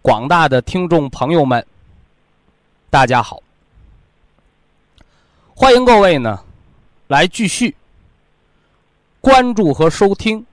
[0.00, 1.64] 广大的听众朋友们，
[2.88, 3.42] 大家好！
[5.54, 6.42] 欢迎各位呢，
[7.08, 7.74] 来继续
[9.20, 10.44] 关注和收听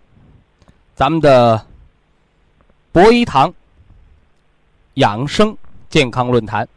[0.95, 1.63] 咱们的
[2.91, 3.53] 博医堂
[4.95, 5.55] 养生
[5.89, 6.67] 健康论坛。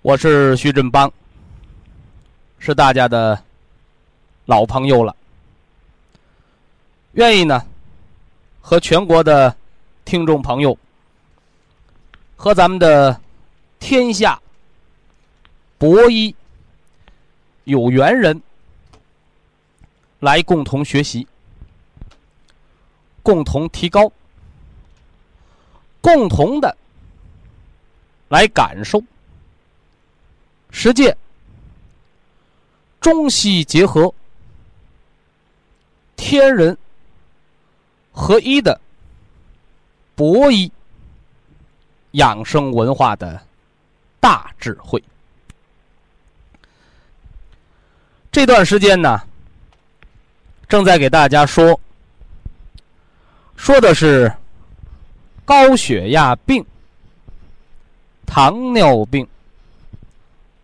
[0.00, 1.12] 我是徐振邦，
[2.60, 3.42] 是大家的
[4.46, 5.14] 老朋友了。
[7.12, 7.62] 愿意呢，
[8.60, 9.54] 和全国的。
[10.08, 10.74] 听众朋友，
[12.34, 13.20] 和咱们的
[13.78, 14.40] 天下
[15.76, 16.34] 博医
[17.64, 18.42] 有缘人
[20.20, 21.28] 来共同学习，
[23.22, 24.10] 共同提高，
[26.00, 26.74] 共同的
[28.30, 29.02] 来感受，
[30.70, 31.14] 实践
[32.98, 34.10] 中西结合、
[36.16, 36.74] 天人
[38.10, 38.80] 合一的。
[40.18, 40.68] 博医
[42.10, 43.40] 养生文化的
[44.18, 45.00] 大智慧。
[48.32, 49.22] 这段时间呢，
[50.68, 51.78] 正在给大家说，
[53.56, 54.32] 说的是
[55.44, 56.66] 高血压病、
[58.26, 59.24] 糖尿病、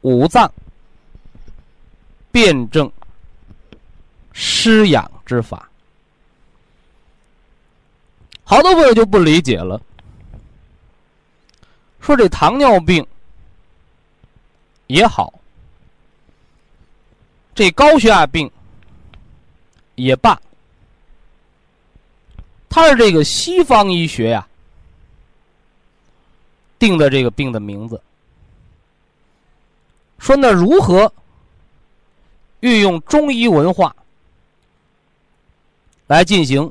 [0.01, 0.53] 五脏
[2.33, 2.91] 辩证
[4.33, 5.71] 施养之法。
[8.45, 9.81] 好多朋友就不理解了，
[12.01, 13.05] 说这糖尿病
[14.87, 15.33] 也好，
[17.55, 18.51] 这高血压病
[19.95, 20.39] 也罢，
[22.69, 24.47] 它是这个西方医学呀
[26.79, 28.01] 定的这个病的名字。
[30.19, 31.13] 说那如何
[32.61, 33.95] 运用中医文化
[36.07, 36.71] 来进行？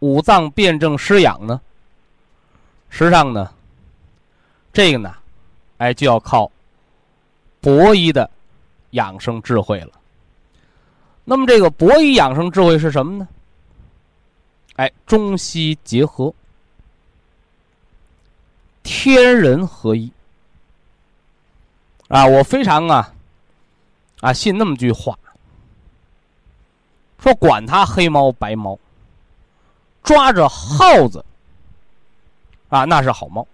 [0.00, 1.60] 五脏辩证施养呢，
[2.88, 3.52] 实际上呢，
[4.72, 5.14] 这个呢，
[5.78, 6.50] 哎，就要靠
[7.60, 8.30] 博医的
[8.90, 9.90] 养生智慧了。
[11.24, 13.28] 那么，这个博医养生智慧是什么呢？
[14.76, 16.32] 哎，中西结合，
[18.82, 20.10] 天人合一。
[22.06, 23.12] 啊，我非常啊，
[24.20, 25.18] 啊，信那么句话，
[27.18, 28.78] 说管他黑猫白猫。
[30.08, 31.22] 抓着耗子，
[32.70, 33.46] 啊，那是好猫。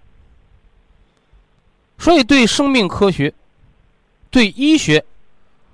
[1.99, 3.35] 所以，对生命科学，
[4.31, 5.05] 对医学，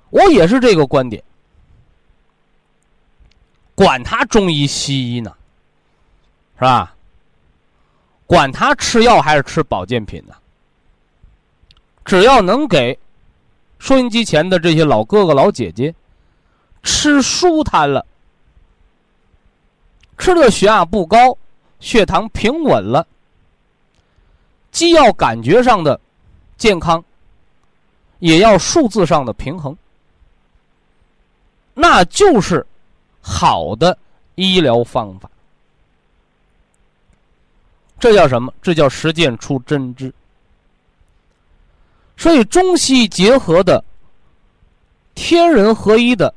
[0.09, 1.23] 我也是这个观点。
[3.75, 5.31] 管他中医西医呢，
[6.55, 6.95] 是吧？
[8.25, 10.35] 管他吃药还是吃保健品呢？
[12.07, 12.99] 只要能给
[13.79, 15.95] 收音机前的这些老哥哥、老姐姐
[16.83, 18.07] 吃舒坦了。
[20.21, 21.37] 吃的血压不高，
[21.81, 23.07] 血糖平稳了，
[24.71, 25.99] 既要感觉上的
[26.59, 27.03] 健康，
[28.19, 29.75] 也要数字上的平衡，
[31.73, 32.65] 那就是
[33.23, 33.97] 好的
[34.35, 35.31] 医疗方法。
[37.99, 38.53] 这叫什么？
[38.61, 40.13] 这叫实践出真知。
[42.19, 43.83] 所以中西结合的
[45.15, 46.35] 天人合一的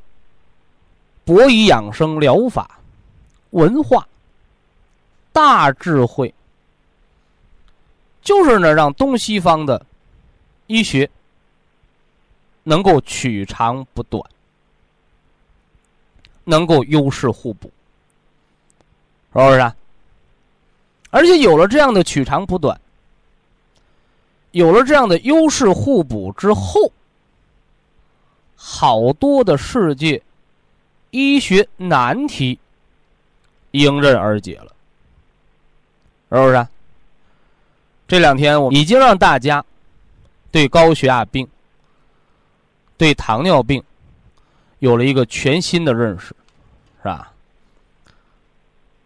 [1.25, 2.79] 博医养生疗法。
[3.53, 4.07] 文化
[5.31, 6.33] 大智慧，
[8.21, 9.83] 就是呢，让东西方的
[10.65, 11.07] 医学
[12.63, 14.23] 能够取长补短，
[16.43, 17.71] 能够优势互补，
[19.33, 19.73] 是不是？
[21.11, 22.79] 而且有了这样的取长补短，
[24.49, 26.91] 有了这样的优势互补之后，
[28.55, 30.19] 好多的世界
[31.11, 32.57] 医学难题。
[33.73, 34.73] 迎刃而解了，
[36.31, 36.67] 是不是？
[38.07, 39.63] 这两天我已经让大家
[40.51, 41.47] 对高血压病、
[42.97, 43.83] 对糖尿病
[44.79, 47.31] 有了一个全新的认识，是吧？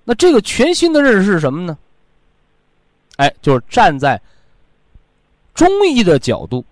[0.03, 1.77] 那这个全新的认识是什么呢？
[3.17, 4.21] 哎，就是站在
[5.53, 6.65] 中医的角度，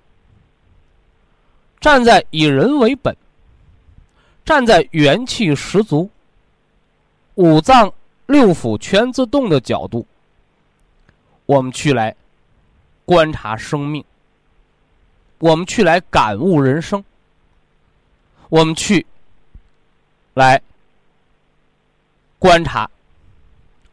[1.80, 3.16] 站在以人为本，
[4.44, 6.10] 站在元气十足、
[7.36, 7.94] 五脏
[8.26, 10.06] 六腑全自动的角度，
[11.46, 12.16] 我们去来
[13.06, 14.04] 观察生命，
[15.40, 17.04] 我们去来感悟人生，
[18.50, 19.06] 我们去
[20.34, 20.62] 来
[22.40, 22.90] 观察、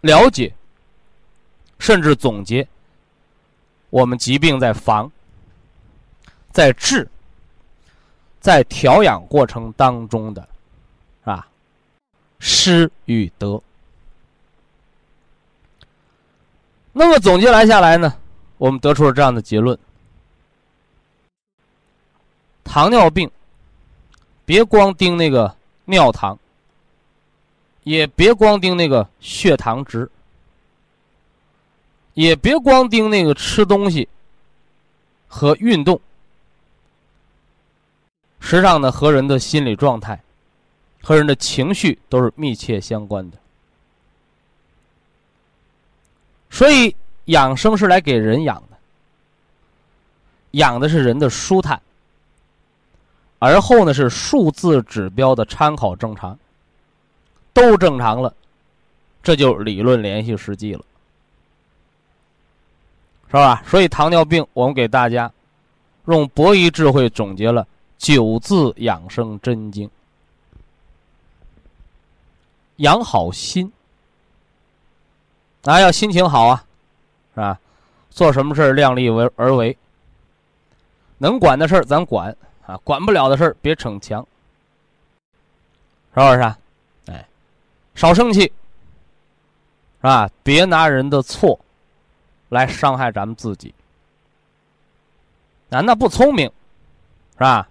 [0.00, 0.52] 了解。
[1.78, 2.68] 甚至总结，
[3.90, 5.10] 我们疾病在防，
[6.52, 7.10] 在治，
[8.38, 10.42] 在调养过程当中的，
[11.22, 11.48] 是吧？
[12.44, 13.62] 失与得。
[16.92, 18.12] 那么总结来下来呢，
[18.58, 19.78] 我们得出了这样的结论：
[22.64, 23.30] 糖尿病，
[24.44, 25.54] 别光盯那个
[25.84, 26.36] 尿糖，
[27.84, 30.10] 也别光盯那个血糖值。
[32.14, 34.06] 也别光盯那个吃东西
[35.28, 35.98] 和运动，
[38.38, 40.22] 实际上呢，和人的心理状态、
[41.02, 43.36] 和人的情绪都是密切相关的。
[46.50, 46.94] 所以
[47.24, 48.76] 养生是来给人养的，
[50.52, 51.80] 养的是人的舒坦，
[53.38, 56.38] 而后呢是数字指标的参考正常，
[57.52, 58.34] 都正常了，
[59.22, 60.84] 这就理论联系实际了。
[63.28, 63.62] 是吧？
[63.66, 65.32] 所以糖尿病，我们给大家
[66.04, 67.66] 用博弈智慧总结了
[67.96, 69.90] 九字养生真经：
[72.76, 73.72] 养好心，
[75.64, 76.64] 啊，要心情好啊，
[77.34, 77.58] 是吧？
[78.10, 79.76] 做什么事量力为而为，
[81.18, 82.36] 能管的事儿咱管
[82.66, 84.26] 啊，管不了的事儿别逞强，
[86.14, 86.40] 是不是？
[86.40, 86.58] 啊？
[87.06, 87.26] 哎，
[87.94, 88.52] 少生气，是
[90.02, 90.28] 吧？
[90.42, 91.58] 别拿人的错。
[92.48, 93.72] 来伤害咱们自己，
[95.70, 96.46] 啊，那不聪明，
[97.32, 97.66] 是吧？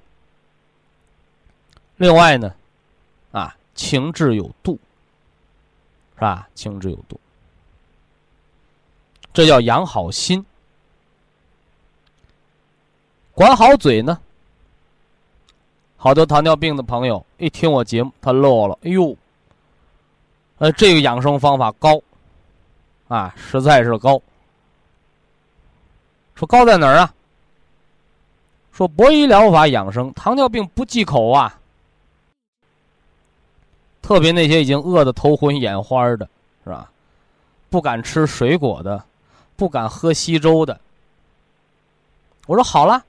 [1.97, 2.51] 另外呢，
[3.31, 4.79] 啊，情志有度，
[6.21, 6.47] 是吧？
[6.53, 7.19] 情志有度，
[9.33, 10.45] 这叫养好心，
[13.33, 14.19] 管好嘴呢。
[15.97, 19.17] 好多糖尿病的朋友一听我节目，他乐了，哎呦，
[20.59, 21.99] 呃，这个养生方法高，
[23.07, 24.21] 啊，实在是高。
[26.35, 27.11] 说高在哪儿啊？
[28.71, 31.59] 说博医疗法养生，糖尿病不忌口啊。
[34.11, 36.27] 特别那些已经饿得头昏眼花的，
[36.65, 36.91] 是吧？
[37.69, 39.01] 不敢吃水果的，
[39.55, 40.77] 不敢喝稀粥的。
[42.45, 43.05] 我说好了，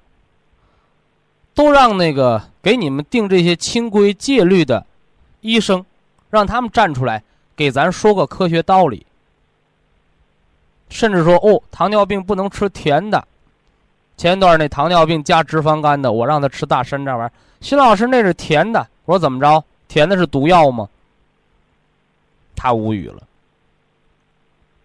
[1.55, 4.87] 都让那个给你们定这些清规戒律的
[5.41, 5.85] 医生，
[6.31, 7.21] 让他们站出来
[7.57, 9.05] 给咱说个科学道理。
[10.89, 13.27] 甚至说哦，糖尿病不能吃甜的。
[14.17, 17.33] 前一段那糖尿病加脂肪肝的，我让他吃大山楂丸。
[17.61, 19.65] 徐老师那是甜的，我说怎么着？
[19.93, 20.89] 甜的是毒药吗？
[22.57, 23.23] 他无语了。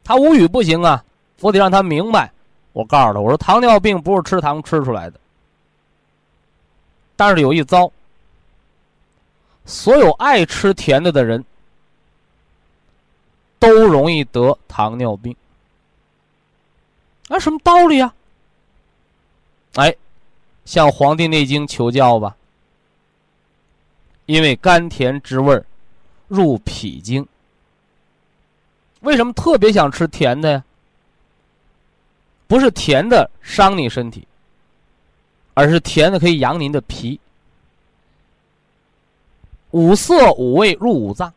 [0.04, 1.01] 他无语不行啊，
[1.39, 2.30] 我得让他明白。
[2.73, 5.18] 我告诉他，我说糖尿病不是吃糖吃出来的。
[7.16, 7.90] 但是有一遭，
[9.66, 11.42] 所有爱吃甜的的人
[13.59, 15.33] 都容易得糖尿病。
[17.30, 18.14] 啊，什么道理啊？
[19.76, 19.95] 哎，
[20.66, 22.35] 向《黄帝内经》求教吧。
[24.28, 25.62] 因为甘甜之味
[26.28, 27.28] 入脾经。
[29.00, 30.64] 为什么特别想吃甜的呀？
[32.48, 34.28] 不是甜的伤你身体，
[35.54, 37.19] 而是甜的可以养您的脾。
[39.72, 41.34] 五色五味入五脏，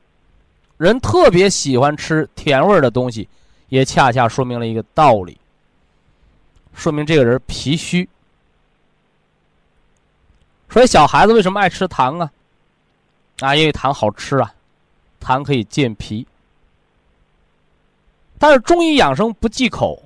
[0.77, 3.29] 人特别喜欢吃甜味的东西，
[3.69, 5.37] 也恰恰说明了一个道理。
[6.75, 8.09] 说明这个人脾虚，
[10.71, 12.31] 所以小孩子为什么爱吃糖啊？
[13.41, 14.55] 啊，因为糖好吃啊，
[15.19, 16.27] 糖可以健脾。
[18.39, 20.03] 但是中医养生不忌口，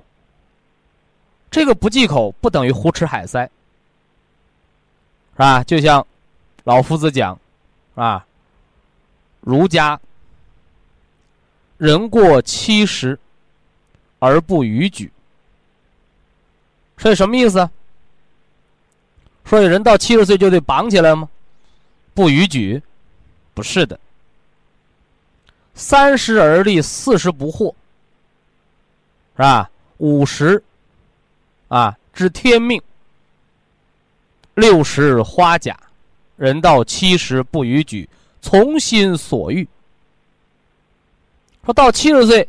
[1.50, 3.44] 这个不忌口不等于胡吃海塞，
[5.32, 5.62] 是吧？
[5.64, 6.04] 就像
[6.64, 7.38] 老夫子讲，
[7.94, 8.24] 啊，
[9.40, 10.00] 儒家
[11.76, 13.18] 人过七十
[14.18, 15.12] 而不逾矩。
[16.96, 17.68] 所以什么意思？
[19.44, 21.28] 所以人到七十岁就得绑起来吗？
[22.14, 22.82] 不逾矩，
[23.54, 23.98] 不是的。
[25.74, 27.72] 三十而立，四十不惑，
[29.36, 29.70] 是吧？
[29.98, 30.62] 五十
[31.68, 32.80] 啊，知天命。
[34.54, 35.76] 六十花甲，
[36.36, 38.08] 人到七十不逾矩，
[38.40, 39.66] 从心所欲。
[41.64, 42.48] 说到七十岁，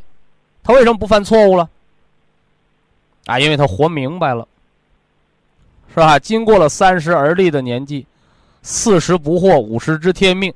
[0.62, 1.67] 他为什么不犯错误了？
[3.25, 4.47] 啊，因为他活明白了，
[5.89, 6.19] 是吧？
[6.19, 8.05] 经过了三十而立的年纪，
[8.62, 10.53] 四十不惑，五十知天命，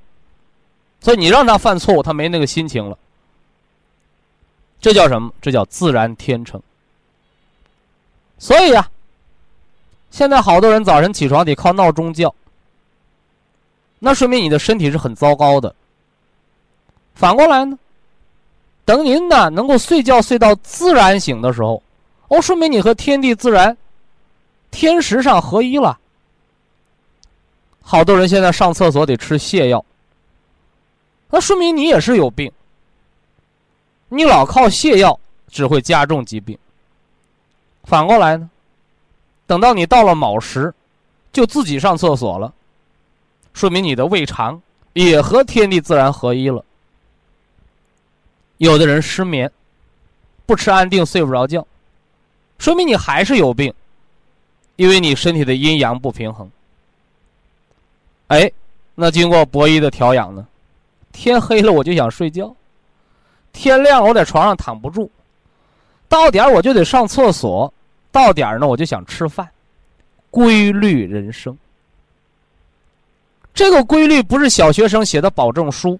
[1.01, 2.97] 所以你让他犯错误，他没那个心情了。
[4.81, 5.31] 这叫什么？
[5.41, 6.61] 这叫自然天成。
[8.37, 8.89] 所以呀，
[10.11, 12.33] 现在好多人早晨起床得靠闹钟叫，
[13.99, 15.75] 那说明你的身体是很糟糕的。
[17.15, 17.77] 反过来呢，
[18.85, 21.83] 等您呢能够睡觉睡到自然醒的时候，
[22.29, 23.75] 哦，说明你和天地自然、
[24.71, 25.99] 天时上合一了。
[27.81, 29.83] 好多人现在上厕所得吃泻药，
[31.29, 32.51] 那说明你也是有病。
[34.09, 36.57] 你老靠泻药，只会加重疾病。
[37.83, 38.49] 反过来呢，
[39.45, 40.73] 等到你到了卯时，
[41.31, 42.53] 就自己上厕所了，
[43.53, 44.61] 说明你的胃肠
[44.93, 46.65] 也和天地自然合一了。
[48.57, 49.51] 有的人失眠，
[50.45, 51.65] 不吃安定睡不着觉，
[52.57, 53.73] 说明你还是有病，
[54.75, 56.49] 因为你身体的阴阳不平衡。
[58.27, 58.51] 哎，
[58.95, 60.45] 那经过博医的调养呢，
[61.19, 62.55] 天黑了我就想睡觉。
[63.51, 65.11] 天亮，我在床上躺不住，
[66.07, 67.73] 到点我就得上厕所，
[68.09, 69.45] 到点呢我就想吃饭，
[70.31, 71.57] 规律人生。
[73.53, 75.99] 这个规律不是小学生写的保证书，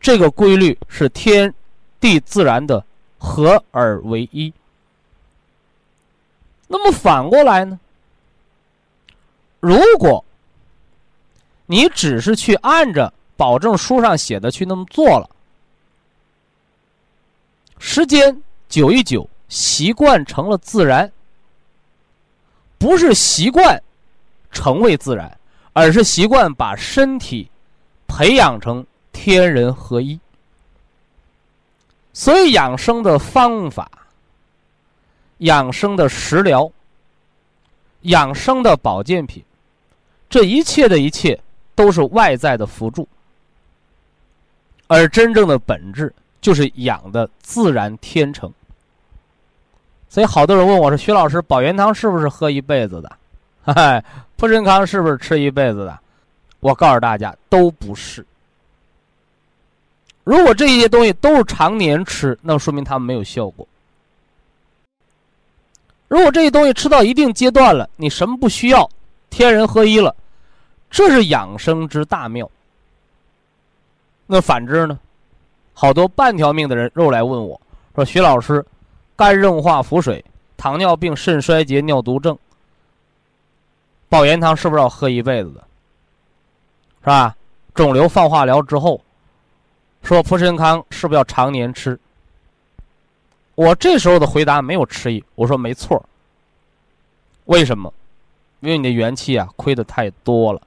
[0.00, 1.52] 这个规律是天
[1.98, 2.84] 地自然的
[3.18, 4.52] 合而为一。
[6.68, 7.80] 那么反过来呢？
[9.58, 10.24] 如果
[11.66, 15.28] 你只是去按着保证书上写的去那么做了，
[17.78, 21.10] 时间久一久，习惯成了自然。
[22.78, 23.82] 不是习惯
[24.52, 25.38] 成为自然，
[25.72, 27.50] 而是习惯把身体
[28.06, 30.20] 培养成天人合一。
[32.12, 33.90] 所以，养生的方法、
[35.38, 36.70] 养生的食疗、
[38.02, 39.42] 养生的保健品，
[40.28, 41.40] 这一切的一切
[41.74, 43.08] 都是外在的辅助，
[44.86, 46.12] 而真正的本质。
[46.40, 48.52] 就是养的自然天成，
[50.10, 53.10] 所以好多人问我说：“徐老师，保元汤是不是喝一辈子的？
[53.64, 54.04] 嗨，
[54.36, 55.98] 普参康是不是吃一辈子的？”
[56.60, 58.22] 我告诉大家，都不是。
[60.22, 63.66] 如果这些东西都是常年吃，那说明它们没有效果。
[66.08, 68.86] 如果这些东西吃到一定阶段了，你什么不需要，
[69.30, 70.14] 天人合一了，
[70.90, 72.50] 这是养生之大妙。
[74.26, 74.98] 那反之呢？
[75.72, 77.60] 好多半条命的人又来问我，
[77.94, 78.64] 说：“徐老师，
[79.16, 80.24] 肝硬化腹水、
[80.56, 82.38] 糖尿病、肾衰竭、尿毒症，
[84.08, 85.64] 保元汤是不是要喝一辈子的？
[87.00, 87.36] 是吧？
[87.74, 89.00] 肿瘤放化疗之后，
[90.02, 91.98] 说普参康是不是要常年吃？”
[93.56, 96.04] 我这时候的回答没有迟疑，我说：“没错。
[97.46, 97.92] 为什么？
[98.60, 100.62] 因为你的元气啊亏的太多了，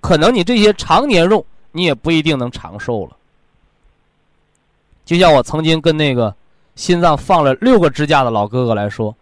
[0.00, 3.16] 可能你这些常年用，你也不一定能长寿了。”
[5.04, 6.34] 就像我曾经跟那个
[6.74, 9.16] 心脏放了六个支架的老哥哥来说，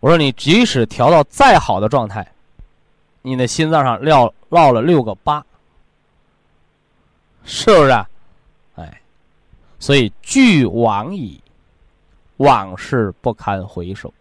[0.00, 2.26] 我说你即使调到再好的状态，
[3.20, 5.44] 你的心脏上撂落了六个疤，
[7.44, 7.90] 是不是？
[7.90, 8.08] 啊
[8.76, 9.00] 哎，
[9.78, 11.38] 所以俱往矣，
[12.38, 14.12] 往事不堪回首。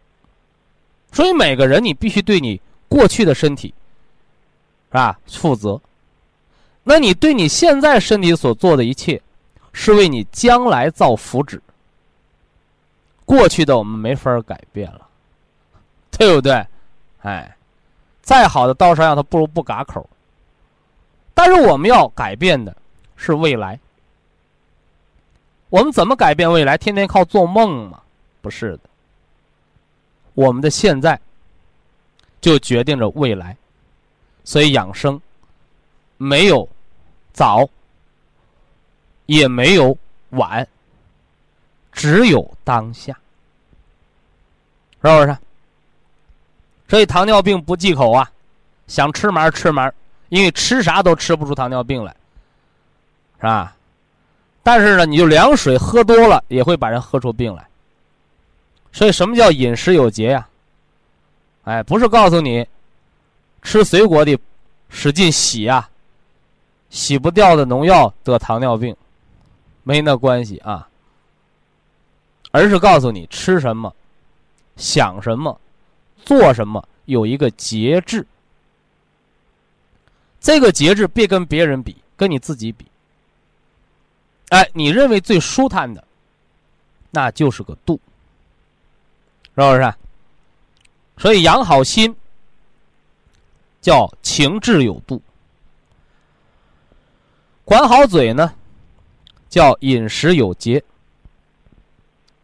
[1.13, 3.73] 所以每个人你必须对你过去的身体，
[4.89, 5.17] 是吧？
[5.27, 5.79] 负责。
[6.87, 9.21] 那你对你现在身体所做的一切。
[9.79, 11.59] 是为你将来造福祉。
[13.25, 15.07] 过去的我们没法改变了，
[16.09, 16.65] 对不对？
[17.21, 17.55] 哎，
[18.23, 20.09] 再好的刀山药，它不如不嘎口。
[21.35, 22.75] 但是我们要改变的
[23.15, 23.79] 是未来。
[25.69, 26.75] 我们怎么改变未来？
[26.75, 28.01] 天天靠做梦吗？
[28.41, 28.89] 不是的。
[30.33, 31.21] 我们的现在
[32.41, 33.55] 就决定着未来，
[34.43, 35.21] 所以养生
[36.17, 36.67] 没有
[37.37, 37.69] 早。
[39.27, 39.97] 也没有
[40.29, 40.65] 晚，
[41.91, 43.11] 只有当下，
[45.01, 45.37] 是不是？
[46.87, 48.31] 所以糖尿病不忌口啊，
[48.87, 49.91] 想吃嘛吃嘛，
[50.29, 52.15] 因为吃啥都吃不出糖尿病来，
[53.35, 53.75] 是吧？
[54.63, 57.67] 但是呢，你就凉水喝多了，也会把人喝出病来。
[58.93, 60.47] 所以，什么叫饮食有节呀？
[61.65, 62.65] 哎，不是告诉你
[63.61, 64.39] 吃水果得
[64.87, 65.89] 使劲洗呀，
[66.89, 68.95] 洗不掉的农药得糖尿病。
[69.83, 70.89] 没那关系啊，
[72.51, 73.95] 而是告诉你吃什么，
[74.75, 75.59] 想什么、
[76.25, 78.27] 做什么有一个节制。
[80.41, 82.85] 这个节制别跟别人比，跟你自己比。
[84.49, 86.03] 哎，你认为最舒坦的，
[87.11, 87.99] 那就是个度，
[89.55, 89.93] 是不是？
[91.17, 92.15] 所以养好心，
[93.81, 95.17] 叫情志有度；
[97.67, 98.53] 管好嘴呢，
[99.49, 100.81] 叫饮食有节。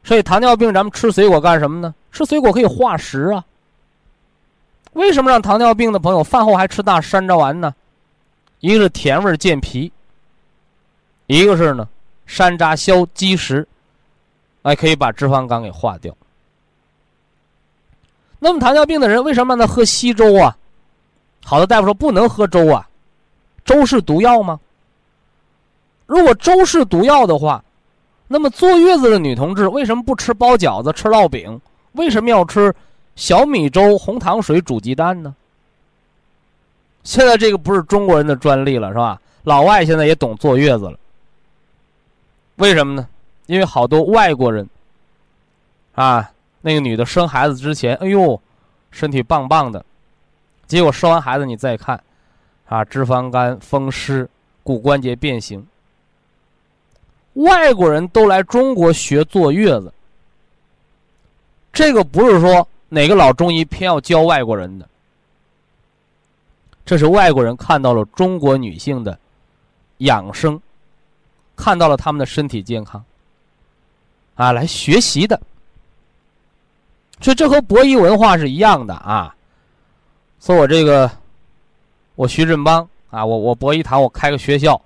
[0.03, 1.95] 所以糖尿病，咱们吃水果干什么呢？
[2.11, 3.41] 吃水果可以化食啊。
[4.91, 7.73] 为什么让糖尿病的朋友饭后还吃大山楂丸呢？
[8.59, 9.89] 一个是甜味健脾，
[11.27, 11.87] 一个是呢。
[12.25, 13.65] 山楂消积食，
[14.63, 16.13] 哎，可以把脂肪肝给化掉。
[18.39, 20.57] 那么糖尿病的人为什么让他喝稀粥啊？
[21.45, 22.89] 好的大夫说不能喝粥啊，
[23.63, 24.59] 粥是毒药吗？
[26.05, 27.63] 如果粥是毒药的话，
[28.27, 31.59] 那么坐月子的女同志为什么不吃包饺子、吃烙饼？
[31.93, 32.73] 为什么要吃
[33.15, 35.35] 小米粥、红糖水煮鸡蛋呢？
[37.03, 39.19] 现在这个不是中国人的专利了，是吧？
[39.43, 40.97] 老外现在也懂坐月子了。
[42.55, 43.07] 为什么呢？
[43.45, 44.67] 因为好多外国人，
[45.95, 46.31] 啊，
[46.61, 48.39] 那个女的生孩子之前，哎呦，
[48.89, 49.83] 身体棒棒的，
[50.65, 52.01] 结果生完孩子你再看，
[52.67, 54.29] 啊，脂肪肝、风湿、
[54.63, 55.67] 骨关节变形。
[57.33, 59.93] 外国人都来中国学坐月子，
[61.71, 64.87] 这个不是说哪个老中医偏要教外国人的，
[66.85, 69.17] 这是外国人看到了中国女性的
[69.99, 70.59] 养生。
[71.55, 73.01] 看到了他们的身体健康，
[74.33, 75.39] 啊，来学习的，
[77.21, 79.35] 所以这和博弈文化是一样的啊。
[80.39, 81.09] 说我这个，
[82.15, 84.81] 我徐振邦啊，我我博弈堂我开个学校，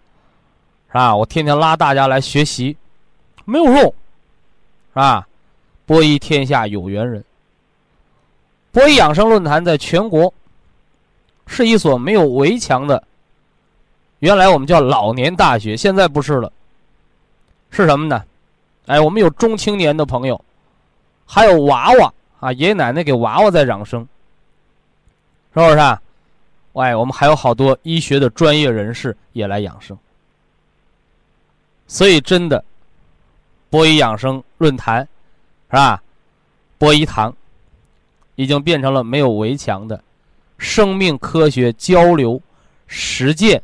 [0.97, 1.15] 啊？
[1.15, 2.75] 我天天拉大家来学习，
[3.45, 3.93] 没有用，是
[4.93, 5.27] 吧？
[5.85, 7.23] 博弈天下有缘人。
[8.71, 10.33] 博弈养生论坛在全国
[11.45, 13.01] 是一所没有围墙的，
[14.19, 16.51] 原来我们叫老年大学，现在不是了。
[17.69, 18.23] 是什么呢？
[18.87, 20.39] 哎，我们有中青年的朋友，
[21.25, 24.01] 还有娃娃啊，爷爷奶奶给娃娃在养生，
[25.53, 25.77] 是不是？
[25.77, 26.01] 啊？
[26.73, 29.97] 哎，我们还有好多医学的专业人士也来养生。
[31.87, 32.63] 所以，真的，
[33.69, 35.07] 博医养生论坛，
[35.69, 36.03] 是吧？
[36.77, 37.35] 博医堂
[38.35, 40.03] 已经变成了没有围墙的
[40.57, 42.41] 生命科学交流、
[42.85, 43.61] 实践、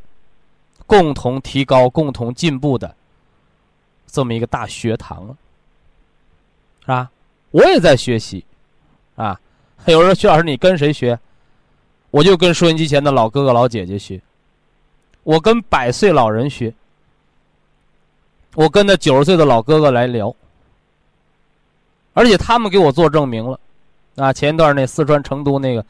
[0.87, 2.95] 共同提高、共同进步的。
[4.07, 5.37] 这么一个大学堂了，
[6.81, 7.11] 是吧？
[7.51, 8.45] 我也在学习，
[9.15, 9.39] 啊，
[9.85, 11.19] 有人说徐老师你跟谁学？
[12.09, 14.21] 我就跟收音机前的老哥哥老姐姐学，
[15.23, 16.71] 我跟百岁老人学，
[18.55, 20.33] 我跟那九十岁的老哥哥来聊，
[22.13, 23.59] 而且他们给我做证明了，
[24.15, 25.83] 啊，前一段那四川成都那个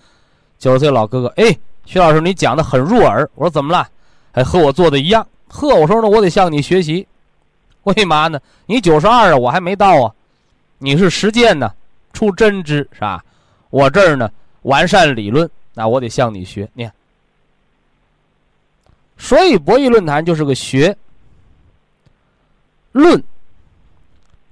[0.60, 3.88] 九十岁老哥哥，哎，徐老师你讲的很入耳，我说怎么了？
[4.32, 7.06] 还和我做的一样，呵，我说呢我得向你学习。
[7.84, 8.40] 为嘛呢？
[8.66, 10.14] 你九十二啊，我还没到啊。
[10.78, 11.74] 你是实践呢，
[12.14, 13.24] 出真知是吧？
[13.70, 16.70] 我这儿呢，完善理论，那我得向你学。
[16.74, 16.94] 你看，
[19.18, 20.96] 所以博弈论坛就是个学、
[22.94, 23.22] 论、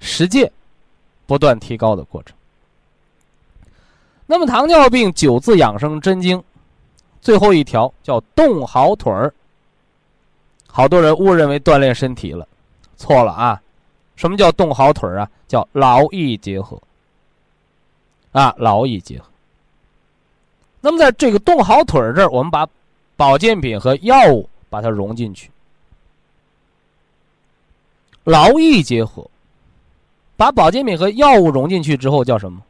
[0.02, 0.52] 实践
[1.26, 2.36] 不断提高的过程。
[4.26, 6.44] 那么，糖尿病九字养生真经
[7.22, 9.34] 最后一条叫动好腿儿。
[10.68, 12.48] 好多人误认为锻炼身体了。
[12.98, 13.62] 错了啊！
[14.16, 15.30] 什么叫动好腿儿啊？
[15.48, 16.80] 叫劳逸结合
[18.32, 19.26] 啊，劳逸结合。
[20.80, 22.68] 那么在这个动好腿儿这儿，我们把
[23.18, 25.50] 保健品和药物把它融进去，
[28.24, 29.30] 劳逸结合，
[30.38, 32.62] 把保健品和药物融进去之后叫什么？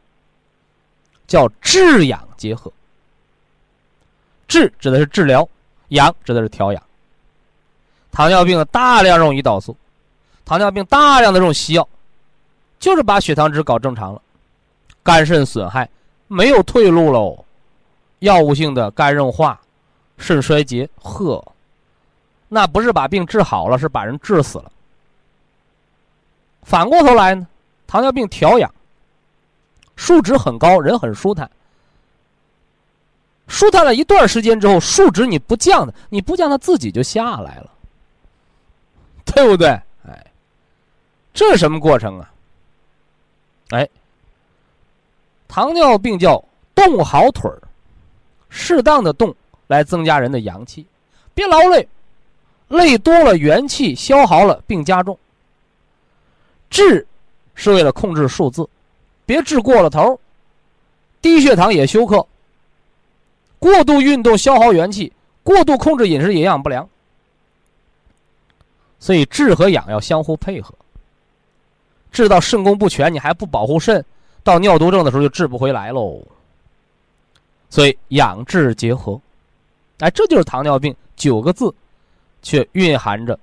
[1.26, 2.72] 叫治养结合。
[4.48, 5.48] 治指的是治疗，
[5.88, 6.82] 养指的是调养。
[8.10, 9.76] 糖尿病大量用胰岛素。
[10.44, 11.88] 糖尿病大量的用西药，
[12.80, 14.20] 就是把血糖值搞正常了，
[15.02, 15.88] 肝肾损害
[16.26, 17.44] 没有退路喽，
[18.18, 19.60] 药物性的肝硬化、
[20.18, 21.42] 肾衰竭，呵，
[22.48, 24.71] 那不是把病治好了，是把人治死了。
[26.62, 27.46] 反过头来呢，
[27.86, 28.72] 糖尿病调养，
[29.96, 31.50] 数值很高，人很舒坦，
[33.48, 37.70] 舒坦了一段时间之后，数值你不降的，你不降，它自己就下来了，
[39.24, 39.68] 对不对？
[40.06, 40.26] 哎
[41.34, 42.30] 这是什么过程啊？
[43.70, 43.88] 哎，
[45.48, 46.42] 糖尿病叫
[46.74, 47.60] 动好腿儿，
[48.50, 49.34] 适当的动
[49.66, 50.86] 来增加人的阳气，
[51.34, 51.88] 别劳累，
[52.68, 55.18] 累多了元气消耗了，病加重。
[56.72, 57.06] 治
[57.54, 58.66] 是为了控制数字，
[59.26, 60.18] 别治过了头
[61.20, 62.26] 低血糖也休克，
[63.58, 65.12] 过度运动消耗元气，
[65.44, 66.88] 过度控制饮食营养不良。
[68.98, 70.74] 所以治和养要相互配合。
[72.10, 74.04] 治到肾功不全，你还不保护肾，
[74.42, 76.22] 到尿毒症的时候就治不回来喽。
[77.68, 79.20] 所以养治结合，
[79.98, 81.74] 哎，这就是糖尿病九个字，
[82.42, 83.38] 却蕴含着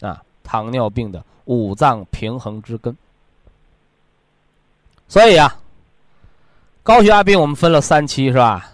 [0.00, 2.96] 啊糖尿病的五脏平衡之根。
[5.08, 5.58] 所以啊，
[6.82, 8.72] 高血压病我们分了三期是吧？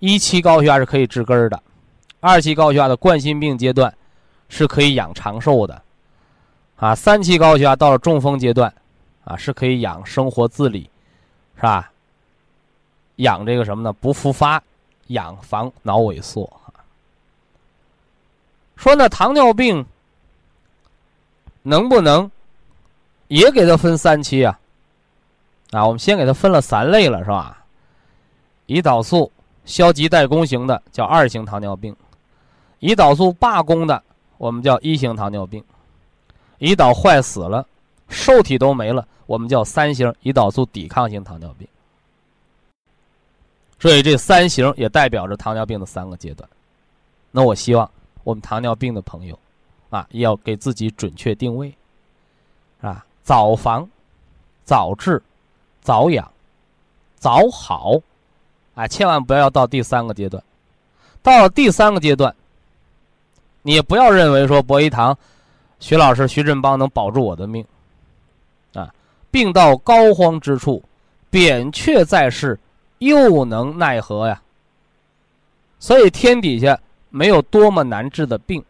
[0.00, 1.62] 一期高血压是可以治根儿的，
[2.20, 3.94] 二期高血压的冠心病阶段
[4.48, 5.82] 是可以养长寿的。
[6.76, 8.72] 啊，三期高血压到了中风阶段，
[9.24, 10.90] 啊，是可以养生活自理，
[11.56, 11.92] 是吧？
[13.16, 13.92] 养这个什么呢？
[13.92, 14.62] 不复发，
[15.08, 16.50] 养防脑萎缩。
[18.76, 19.84] 说那糖尿病
[21.62, 22.30] 能不能
[23.28, 24.58] 也给它分三期啊？
[25.70, 27.64] 啊，我们先给它分了三类了，是吧？
[28.66, 29.30] 胰岛素
[29.64, 31.94] 消极怠工型的叫二型糖尿病，
[32.80, 34.02] 胰岛素罢工的
[34.38, 35.62] 我们叫一型糖尿病。
[36.58, 37.66] 胰岛坏死了，
[38.08, 41.66] 受体都没了，我们叫三型胰岛素抵抗性糖尿病。
[43.78, 46.48] 所以这三型也代表着糖尿病的三个阶段。
[47.30, 47.90] 那我希望
[48.24, 49.38] 我们糖尿病的朋友，
[49.90, 51.74] 啊，要给自己准确定位，
[52.80, 53.88] 啊，早防、
[54.64, 55.22] 早治、
[55.82, 56.30] 早养、
[57.16, 57.92] 早好，
[58.74, 60.42] 啊，千万不要到第三个阶段。
[61.22, 62.34] 到了第三个阶段，
[63.62, 65.16] 你也不要认为说博一堂。
[65.80, 67.64] 徐老师徐振邦能保住我的命，
[68.74, 68.94] 啊，
[69.30, 70.82] 病到膏肓之处，
[71.30, 72.58] 扁鹊在世，
[72.98, 74.40] 又能奈何呀？
[75.78, 78.62] 所以天底下没有多么难治的病，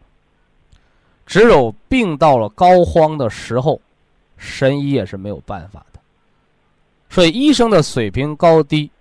[1.31, 3.79] 只有病到了膏肓的时候，
[4.35, 5.99] 神医也是没有办法的。
[7.09, 8.91] 所以医生的水平高低，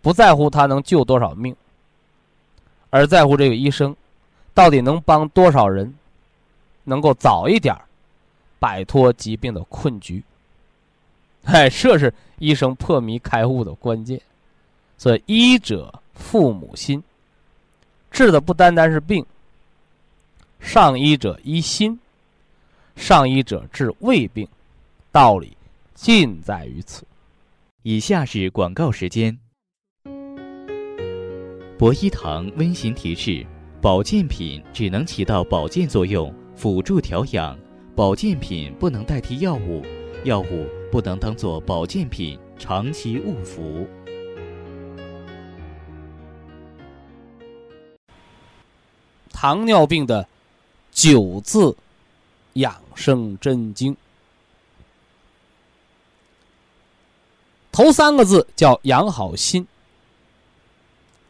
[0.00, 1.54] 不在乎他能救多少命，
[2.88, 3.94] 而在乎这个医生
[4.54, 5.94] 到底能帮多少人。
[6.84, 7.76] 能够早一点
[8.58, 10.20] 摆脱疾病的困局，
[11.44, 14.20] 哎，这是医生破迷开悟的关键。
[14.98, 17.00] 所以，医者父母心，
[18.10, 19.24] 治的不单单是病。
[20.62, 21.98] 上医者医心，
[22.96, 24.48] 上医者治胃病，
[25.10, 25.54] 道理
[25.92, 27.04] 尽在于此。
[27.82, 29.36] 以下是广告时间。
[31.76, 33.44] 博医堂温馨提示：
[33.82, 36.32] 保健品只能起到保健作用。
[36.54, 37.58] 辅助调养，
[37.96, 39.82] 保健品不能代替药物，
[40.24, 43.86] 药物不能当做保健品长期误服。
[49.32, 50.26] 糖尿病的
[50.92, 51.76] 九字
[52.52, 53.96] 养生真经，
[57.72, 59.66] 头三个字叫养好心。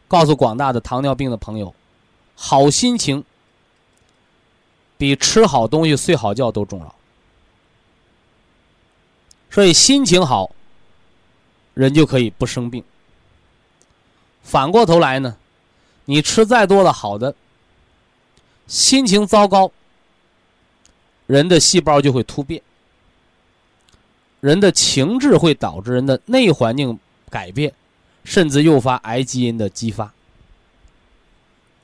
[0.07, 1.73] 告诉广大的糖尿病的朋友，
[2.35, 3.23] 好心情。
[4.95, 6.95] 比吃好东西、睡好觉都重要，
[9.49, 10.51] 所以心情好，
[11.73, 12.81] 人就可以不生病。
[14.43, 15.35] 反过头来呢，
[16.05, 17.35] 你吃再多的好的，
[18.67, 19.71] 心情糟糕，
[21.27, 22.61] 人的细胞就会突变，
[24.39, 26.97] 人的情志会导致人的内环境
[27.29, 27.73] 改变，
[28.23, 30.13] 甚至诱发癌基因的激发，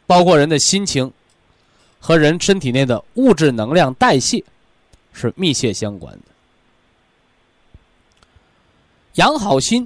[0.07, 1.11] 包括人的心情。
[2.01, 4.41] 和人身体内的物质能量代谢
[5.11, 6.21] 是密切相关的。
[9.15, 9.85] 养好心，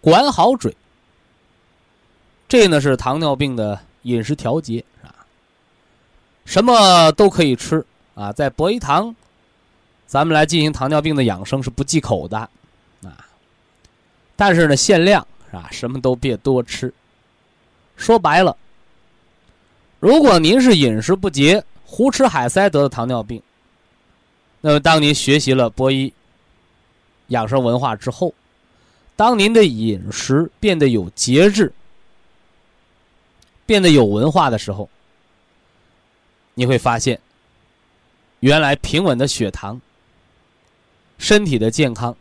[0.00, 0.76] 管好嘴，
[2.46, 5.17] 这呢是糖尿病的饮食调节啊。
[6.48, 7.84] 什么都可以吃
[8.14, 9.14] 啊，在博一堂，
[10.06, 12.38] 咱们来进行糖尿病的养生是不忌口的
[13.02, 13.28] 啊。
[14.34, 15.68] 但是呢，限量是吧？
[15.70, 16.92] 什么都别多吃。
[17.98, 18.56] 说白了。
[20.00, 23.42] 如果您是饮食不节、胡吃海塞得的糖尿病，
[24.62, 26.10] 那么当您学习了博医
[27.26, 28.32] 养生文化之后，
[29.16, 31.70] 当您的饮食变得有节制、
[33.66, 34.88] 变得有文化的时候，
[36.58, 37.20] 你会发现，
[38.40, 39.80] 原来平稳的血糖、
[41.16, 42.16] 身体的健康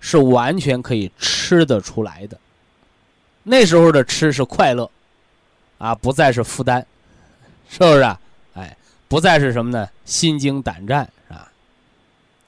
[0.00, 2.36] 是完全可以吃得出来的。
[3.44, 4.90] 那时候的吃是快乐，
[5.78, 6.84] 啊，不再是负担。
[7.70, 8.20] 是不是啊？
[8.54, 9.88] 哎，不再是什么呢？
[10.04, 11.48] 心惊胆战啊？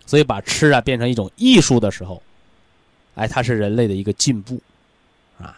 [0.07, 2.21] 所以把吃啊变成一种艺术的时候，
[3.14, 4.61] 哎，它是人类的一个进步，
[5.38, 5.57] 啊。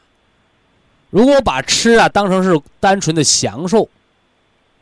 [1.08, 3.88] 如果把吃啊当成是单纯的享受，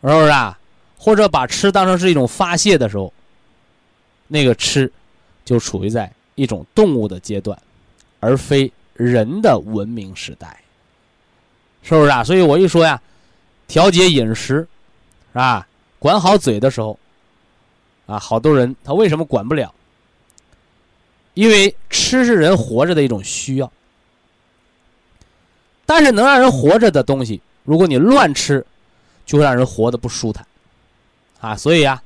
[0.02, 0.56] 是不是啊？
[1.02, 3.10] 或者把吃当成是一种发泄的时候，
[4.28, 4.92] 那个吃
[5.46, 7.58] 就处于在一种动物的阶段，
[8.20, 10.60] 而非人的文明时代，
[11.82, 12.22] 是不是啊？
[12.22, 13.00] 所以我一说呀，
[13.66, 14.68] 调节饮食，是
[15.32, 15.66] 吧？
[15.98, 16.98] 管好嘴的时候，
[18.04, 19.74] 啊，好多人他为什么管不了？
[21.32, 23.72] 因为吃是人活着的一种需要，
[25.86, 28.66] 但是能让人活着的东西，如果你乱吃，
[29.24, 30.46] 就会让人活得不舒坦，
[31.40, 32.02] 啊，所以啊，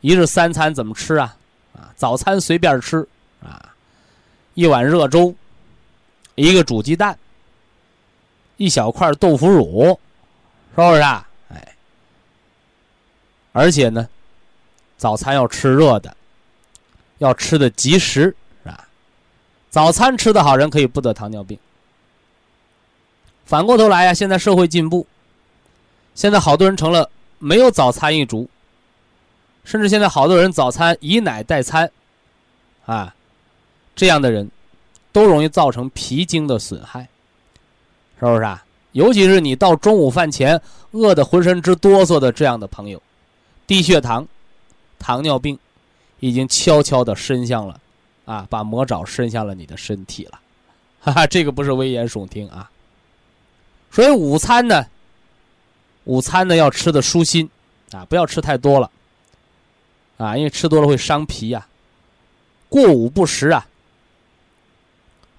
[0.00, 1.36] 一日三餐怎么吃啊？
[1.74, 3.06] 啊，早餐随便吃
[3.42, 3.74] 啊，
[4.54, 5.34] 一碗热粥，
[6.34, 7.18] 一个煮鸡蛋，
[8.56, 9.98] 一小块豆腐乳，
[10.74, 11.28] 是不是啊？
[11.50, 11.76] 哎，
[13.52, 14.08] 而且呢，
[14.96, 16.16] 早餐要吃热的，
[17.18, 18.88] 要吃的及时，是吧？
[19.68, 21.58] 早餐吃的好人可以不得糖尿病。
[23.44, 25.06] 反过头来呀，现在社会进步，
[26.14, 28.48] 现在好多人成了没有早餐一族，
[29.64, 31.90] 甚至现在好多人早餐以奶代餐，
[32.84, 33.14] 啊，
[33.94, 34.50] 这样的人，
[35.12, 37.08] 都容易造成脾经的损害，
[38.18, 38.64] 是不是啊？
[38.92, 40.60] 尤其是你到中午饭前
[40.92, 43.02] 饿得浑身直哆嗦的这样的朋友，
[43.66, 44.26] 低血糖、
[44.98, 45.58] 糖尿病
[46.20, 47.78] 已经悄悄的伸向了，
[48.24, 50.40] 啊，把魔爪伸向了你的身体了，
[51.00, 52.70] 哈哈，这个不是危言耸听啊。
[53.90, 54.86] 所以午餐呢，
[56.06, 57.50] 午餐呢要吃的舒心，
[57.92, 58.90] 啊，不要吃太多了，
[60.16, 61.66] 啊，因为吃多了会伤脾呀。
[62.68, 63.66] 过午不食啊，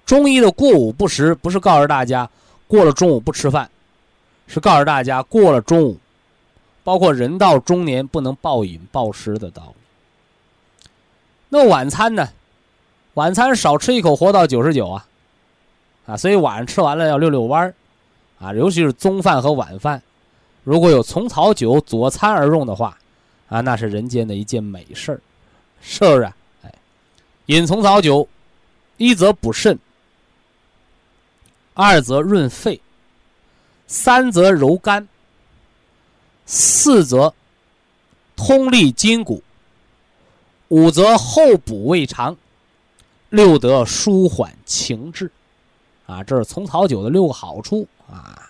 [0.06, 2.28] 中医的过午不食不是告诉大家
[2.66, 3.70] 过了中午不吃饭，
[4.46, 5.98] 是告诉大家过了中午，
[6.84, 10.88] 包括人到中年不能暴饮暴食的道理。
[11.48, 12.28] 那晚餐呢？
[13.14, 15.06] 晚餐少吃一口活到九十九啊，
[16.06, 17.74] 啊，所以晚上吃完了要遛遛弯儿。
[18.38, 20.00] 啊，尤其是中饭和晚饭，
[20.68, 22.98] 如果有虫草酒佐餐而用的话，
[23.48, 25.20] 啊，那是人间的一件美事儿，
[25.80, 26.30] 是不是？
[26.62, 26.74] 哎，
[27.46, 28.28] 饮虫草酒，
[28.98, 29.78] 一则补肾，
[31.72, 32.78] 二则润肺，
[33.86, 35.08] 三则柔肝，
[36.44, 37.32] 四则
[38.36, 39.42] 通利筋骨，
[40.68, 42.36] 五则厚补胃肠，
[43.30, 45.32] 六则舒缓情志。
[46.04, 48.47] 啊，这是虫草酒的六个好处啊。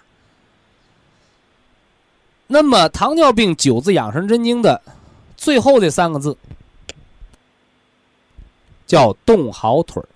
[2.48, 4.82] 那么，糖尿病九字养生真经的
[5.36, 6.36] 最后这三个字
[8.86, 10.08] 叫“动好腿儿”。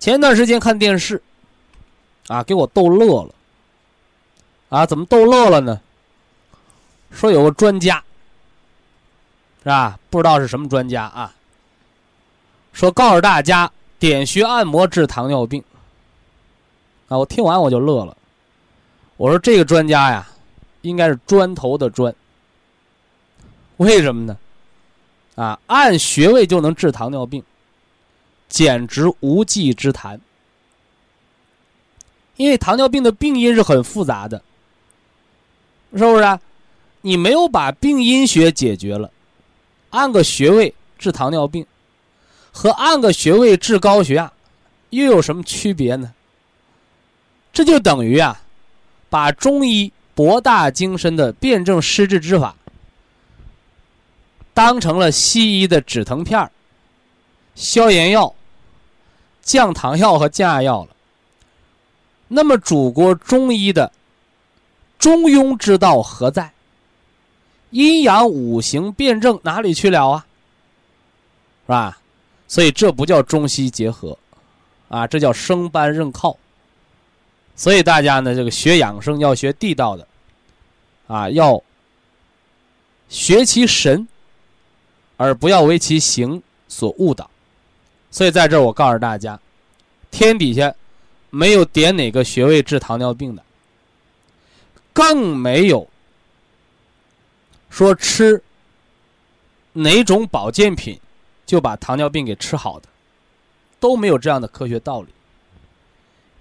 [0.00, 1.22] 前段时间看电视，
[2.28, 3.34] 啊，给我逗乐了。
[4.68, 5.80] 啊，怎么逗乐了呢？
[7.10, 8.02] 说有个专家，
[9.62, 9.98] 是吧？
[10.08, 11.34] 不知道是什么专家啊。
[12.72, 13.70] 说告诉大家。
[13.98, 15.64] 点穴按摩治糖尿病，
[17.08, 17.16] 啊！
[17.16, 18.14] 我听完我就乐了。
[19.16, 20.28] 我说这个专家呀，
[20.82, 22.14] 应该是砖头的砖。
[23.78, 24.36] 为什么呢？
[25.34, 27.42] 啊，按穴位就能治糖尿病，
[28.48, 30.20] 简直无稽之谈。
[32.36, 34.42] 因为糖尿病的病因是很复杂的，
[35.92, 36.38] 是不是？
[37.00, 39.10] 你没有把病因学解决了，
[39.90, 41.66] 按个穴位治糖尿病。
[42.52, 44.32] 和按个穴位治高血压，
[44.88, 46.14] 又有什么区别呢？
[47.52, 48.40] 这就等于啊，
[49.08, 52.54] 把中医博大精深的辨证施治之法，
[54.54, 56.50] 当成了西医的止疼片
[57.54, 58.34] 消炎药、
[59.42, 60.90] 降糖药和降压药了。
[62.28, 63.92] 那么，祖国中医的
[64.98, 66.52] 中庸之道何在？
[67.70, 70.26] 阴阳五行辩证哪里去了啊？
[71.66, 71.98] 是吧？
[72.48, 74.16] 所以这不叫中西结合，
[74.88, 76.36] 啊，这叫生搬硬靠。
[77.56, 80.06] 所以大家呢，这个学养生要学地道的，
[81.06, 81.60] 啊，要
[83.08, 84.06] 学其神，
[85.16, 87.28] 而不要为其形所误导。
[88.10, 89.40] 所以在这儿我告诉大家，
[90.10, 90.74] 天底下
[91.30, 93.42] 没有点哪个穴位治糖尿病的，
[94.92, 95.88] 更没有
[97.70, 98.42] 说吃
[99.72, 101.00] 哪种保健品。
[101.46, 102.88] 就把糖尿病给吃好的，
[103.78, 105.08] 都没有这样的科学道理。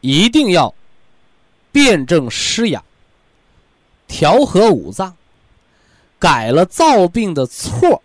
[0.02, 0.74] 一定要
[1.76, 2.86] 辨证施养，
[4.08, 5.18] 调和五脏，
[6.18, 8.02] 改了造病的错，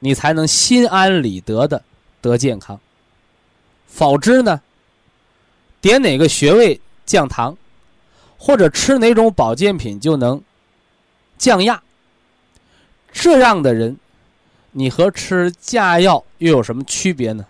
[0.00, 1.84] 你才能心安理得的
[2.20, 2.80] 得健康。
[3.86, 4.60] 否之呢，
[5.80, 7.56] 点哪个穴位降糖，
[8.36, 10.42] 或者吃哪种保健品就能
[11.38, 11.80] 降压，
[13.12, 13.96] 这样的人。
[14.72, 17.46] 你和吃降压药又有什么区别呢？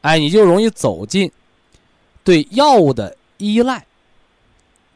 [0.00, 1.30] 哎，你就容易走进
[2.24, 3.84] 对药物的依赖，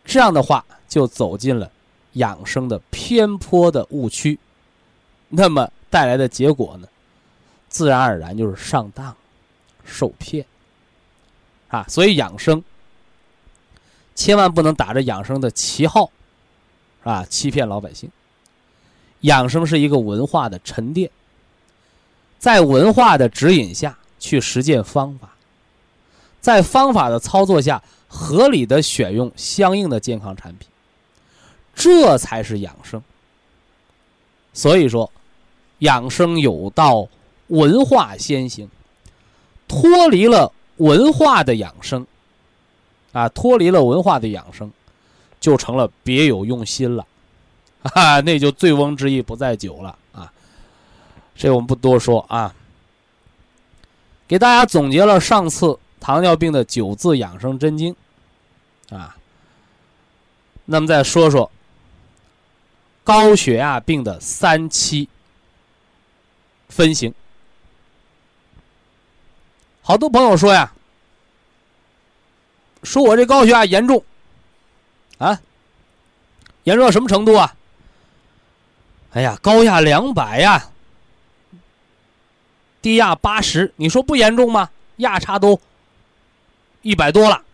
[0.05, 1.71] 这样的话就走进了
[2.13, 4.39] 养生的偏颇的误区，
[5.29, 6.87] 那么带来的结果呢，
[7.69, 9.17] 自然而然就是上当、
[9.85, 10.45] 受骗。
[11.69, 12.63] 啊，所以养生
[14.15, 16.09] 千万不能打着养生的旗号，
[17.03, 18.09] 啊，欺骗老百姓。
[19.23, 21.11] 养生是一个文化的沉淀，
[22.39, 25.31] 在文化的指引下去实践方法，
[26.41, 27.83] 在方法的操作下，
[28.15, 30.69] 合理的选用相应的健康产品，
[31.75, 33.03] 这才是养生。
[34.53, 35.11] 所以说，
[35.81, 37.09] 养生有道，
[37.49, 38.71] 文化先行。
[39.67, 42.07] 脱离了文化的养生，
[43.13, 44.71] 啊，脱离了文化的养生，
[45.41, 47.05] 就成了别有用心了。
[47.83, 50.33] 啊，那就醉翁之意不在酒了啊！
[51.35, 52.55] 这我们不多说啊。
[54.29, 57.95] 给大家总结了上次糖尿病的九字养生真经，
[58.95, 59.17] 啊，
[60.65, 61.51] 那么再说说
[63.03, 65.09] 高血压病的三期
[66.69, 67.13] 分型。
[69.83, 70.73] 好多朋友说呀，
[72.83, 74.03] 说我这高血压严重，
[75.19, 75.41] 啊，
[76.63, 77.55] 严重到什么程度啊？
[79.13, 80.71] 哎呀，高压两百呀，
[82.81, 84.71] 低压八十，你说不严重吗？
[84.97, 85.61] 压差都
[86.83, 87.45] 一百多了，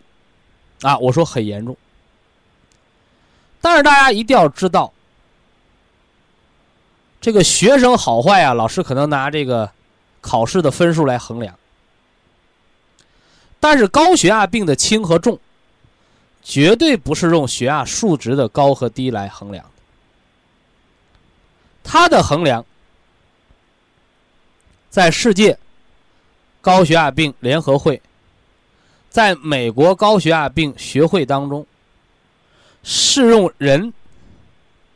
[0.81, 1.75] 啊，我说很严重。
[3.59, 4.91] 但是大家一定要知道，
[7.19, 9.71] 这个学生好坏啊，老师可能拿这个
[10.19, 11.55] 考试的分数来衡量，
[13.59, 15.39] 但是高血压病的轻和重，
[16.41, 19.63] 绝对不是用血压数值的高和低来衡量。
[21.83, 22.65] 它的衡量，
[24.89, 25.57] 在世界
[26.61, 28.01] 高血压病联合会，
[29.11, 31.67] 在美国高血压病学会当中，
[32.81, 33.93] 是用人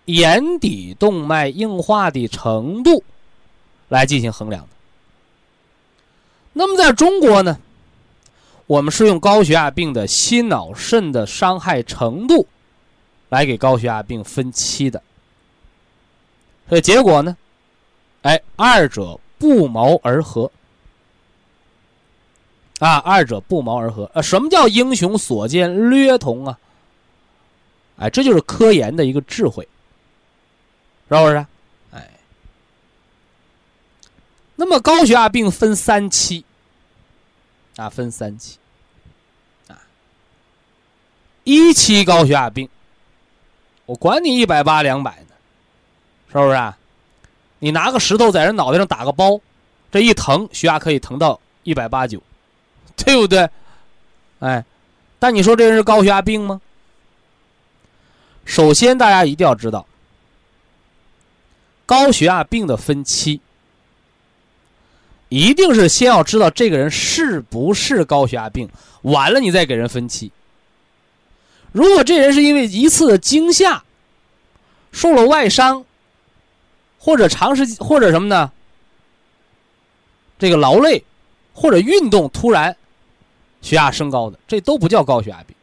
[0.05, 3.03] 眼底动脉硬化的程度
[3.89, 4.69] 来进行衡量的。
[6.53, 7.59] 那么在中国呢，
[8.67, 12.47] 我们是用高血压病的心脑肾的伤害程度
[13.27, 15.03] 来给高血压病分期的。
[16.69, 17.35] 所以结果呢？
[18.21, 20.49] 哎，二者不谋而合
[22.79, 22.97] 啊！
[22.97, 24.21] 二者不谋而合啊！
[24.21, 26.59] 什么叫英雄所见略同啊？
[27.97, 29.65] 哎，这就是科研的一个智慧，
[31.07, 31.45] 是不是？
[31.91, 32.09] 哎，
[34.55, 36.43] 那么高血压病分三期
[37.77, 38.57] 啊，分三期
[39.69, 39.79] 啊。
[41.45, 42.67] 一期高血压病，
[43.85, 45.27] 我管你一百八两百呢。
[46.27, 46.73] 是不是？
[47.59, 49.39] 你拿个石头在人脑袋上打个包，
[49.89, 52.21] 这一疼，血压可以疼到一百八九，
[53.05, 53.49] 对不对？
[54.39, 54.63] 哎，
[55.19, 56.61] 但你说这人是高血压病吗？
[58.45, 59.85] 首先，大家一定要知道，
[61.85, 63.41] 高血压病的分期，
[65.29, 68.69] 一定是先要知道这个人是不是高血压病，
[69.01, 70.31] 完了你再给人分期。
[71.71, 73.83] 如果这人是因为一次的惊吓，
[74.91, 75.85] 受了外伤。
[76.97, 78.51] 或者长时间，或者什么呢？
[80.39, 81.03] 这个劳累，
[81.53, 82.75] 或者运动突然
[83.65, 85.55] 血压升高的，这都不叫高血压病。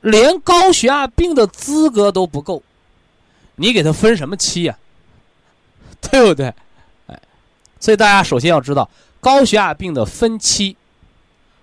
[0.00, 2.62] 连高血压病的资格都不够，
[3.56, 4.78] 你给他分什么期呀？
[6.00, 6.54] 对不对？
[7.08, 7.20] 哎，
[7.80, 8.88] 所以大家首先要知道，
[9.20, 10.76] 高血压病的分期，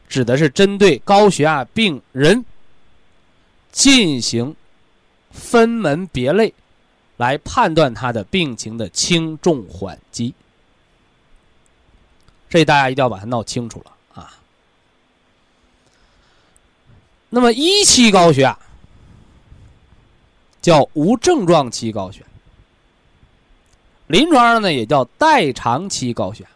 [0.09, 2.43] 指的是针对高血压病人
[3.71, 4.55] 进行
[5.31, 6.53] 分门别类。
[7.17, 10.33] 来判断他的病情的轻重缓急，
[12.49, 14.37] 这大家一定要把它闹清楚了啊。
[17.35, 18.57] 那么一期高血压
[20.61, 22.27] 叫无症状期高血压，
[24.07, 26.49] 临床上呢也叫代偿期高血压。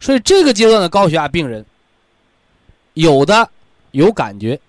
[0.00, 1.64] 所以这个阶段的高血压病人，
[2.94, 3.48] 有的
[3.92, 4.60] 有感觉，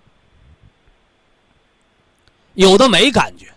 [2.54, 3.52] 有的没感觉。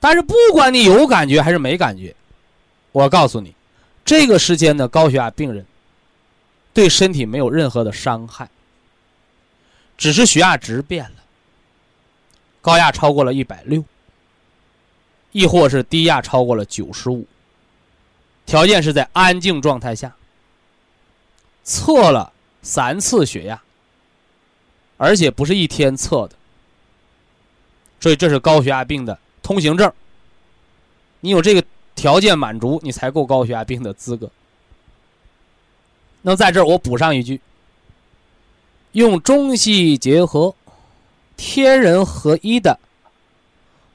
[0.00, 2.12] 但是不管你有感觉还是没感觉，
[2.90, 3.54] 我告诉你，
[4.04, 5.64] 这个时间的高血压病人
[6.74, 8.50] 对身体没有任何的伤害，
[10.00, 11.16] 只是血压值变了，
[12.62, 13.84] 高压超过了一百六，
[15.30, 17.26] 亦或是低压超过了九十五，
[18.46, 20.16] 条件是在安静状态下
[21.62, 22.32] 测了
[22.62, 23.62] 三次血压，
[24.96, 26.34] 而且不是一天测的，
[28.00, 29.18] 所以这是高血压病的。
[29.42, 29.92] 通行证，
[31.20, 31.62] 你有这个
[31.94, 34.30] 条件满足，你才够高血压病的资格。
[36.22, 37.38] 那在这儿我补上一句：
[38.92, 40.54] 用中西医结合、
[41.36, 42.78] 天人合一的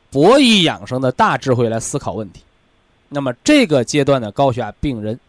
[0.09, 2.41] 博医养生的大智慧来思考问题。
[3.09, 5.19] 那么这个阶段的高血压病人，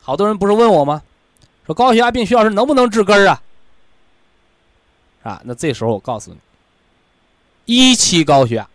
[0.00, 1.02] 好多人不是问我吗？
[1.66, 3.42] 说高血压病，徐老师能不能治根儿啊？
[5.22, 6.38] 啊，那这时候我告诉你，
[7.66, 8.68] 一期高血压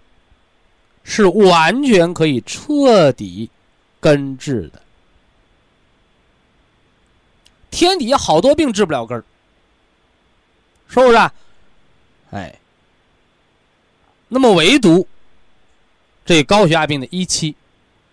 [1.04, 3.50] 是完全可以彻底
[4.00, 4.82] 根治的。
[7.72, 9.24] 天底下好多病治不了根儿，
[10.94, 11.18] 是不是？
[12.30, 12.54] 哎，
[14.28, 15.08] 那么唯独
[16.24, 17.56] 这高血压病的一期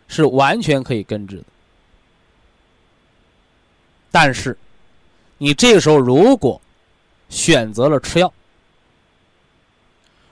[0.09, 1.45] 是完全可以根治的。
[4.11, 4.57] 但是，
[5.37, 6.59] 你这个时候如果
[7.28, 8.33] 选择了吃药，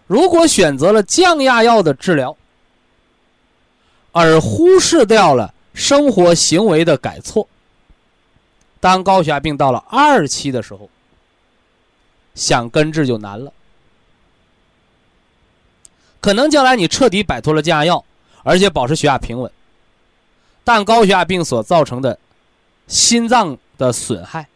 [0.07, 2.35] 如果选择了降压药的治疗，
[4.13, 7.47] 而忽视掉了生活行为的改错，
[8.81, 10.89] 当高血压病到了二期的时候，
[12.39, 13.53] 想根治就难了。
[16.21, 18.05] 可能将来你彻底摆脱了降压药，
[18.45, 19.51] 而且保持血压平稳，
[20.63, 22.19] 但高血压病所造成的
[22.87, 24.49] 心脏的损害，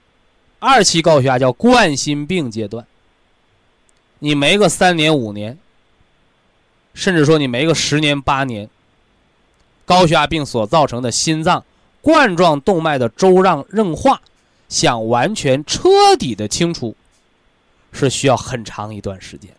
[0.59, 2.87] 二期高血压叫冠心病阶段。
[4.20, 5.59] 你没个三年五年，
[6.95, 8.68] 甚至说你没个十年八年，
[9.85, 11.64] 高血压病所造成的心脏
[12.01, 14.20] 冠状动脉的粥样硬化，
[14.68, 16.97] 想完全彻底的清除，
[17.93, 19.55] 是需要很长一段时间。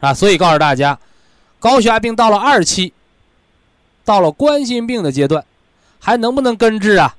[0.00, 0.98] 啊，所以告诉大家，
[1.58, 2.92] 高血压病到了二期，
[4.04, 5.44] 到了冠心病的阶段，
[5.98, 7.16] 还能不能根治啊？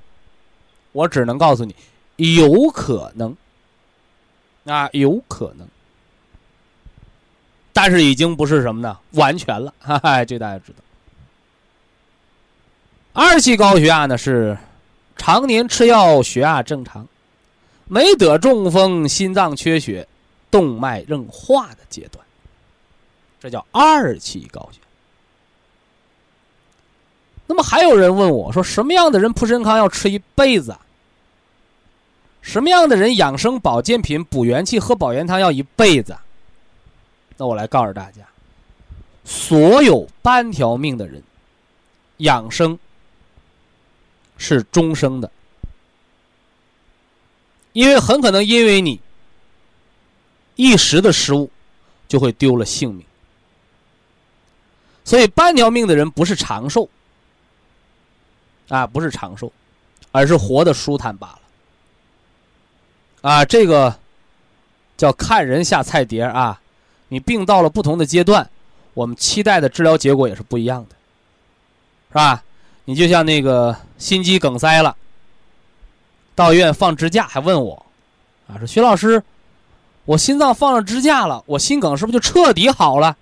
[0.92, 1.76] 我只能告诉你，
[2.16, 3.36] 有可能。
[4.66, 5.66] 啊，有可能，
[7.72, 9.00] 但是已经不是什么呢？
[9.12, 10.80] 完全了，哈哈，这大家知道。
[13.14, 14.58] 二期高血压呢是
[15.16, 17.08] 常年吃药，血压正常，
[17.88, 20.08] 没得中风、心脏缺血、
[20.52, 22.26] 动脉硬化的阶段。
[23.40, 24.88] 这叫二期高血压。
[27.46, 30.76] 那么还有人问我说，什么样的人普参康要吃一辈子？
[32.42, 36.18] 什么样的人养生保健品补元气喝保元汤要一辈子？
[37.38, 38.22] 那我来告诉大家，
[39.24, 41.22] 所有半条命的人，
[42.18, 42.80] 养生
[44.38, 45.30] 是终生的，
[47.78, 49.00] 因为很可能因为你
[50.56, 51.52] 一时的失误，
[52.08, 53.06] 就会丢了性命。
[55.06, 56.90] 所以半条命的人不是长寿，
[58.70, 59.52] 啊，不是长寿，
[60.12, 61.40] 而是活得舒坦罢了。
[63.22, 63.96] 啊，这个
[64.98, 66.60] 叫看人下菜碟啊！
[67.10, 68.50] 你病到了不同的阶段，
[68.96, 70.96] 我们期待的治疗结果也是不一样的，
[72.10, 72.44] 是吧？
[72.86, 74.98] 你就像那个心肌梗塞了，
[76.38, 77.84] 到医院放支架，还问我，
[78.48, 79.24] 啊，说徐老师，
[80.06, 83.18] 我心脏放上支架了，我心梗是不是就彻底好了？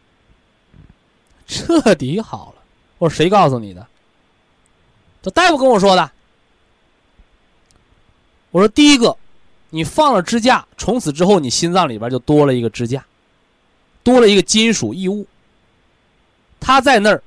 [1.47, 2.61] 彻底好了，
[2.97, 3.87] 我说谁告诉你的？
[5.21, 6.11] 这大夫跟我说的。
[8.51, 9.15] 我说第一个，
[9.69, 13.05] 你放了支架，从此之后你心脏里边就多了一个支架，
[14.03, 15.25] 多了一个金属异物。
[16.59, 17.23] 它在那儿，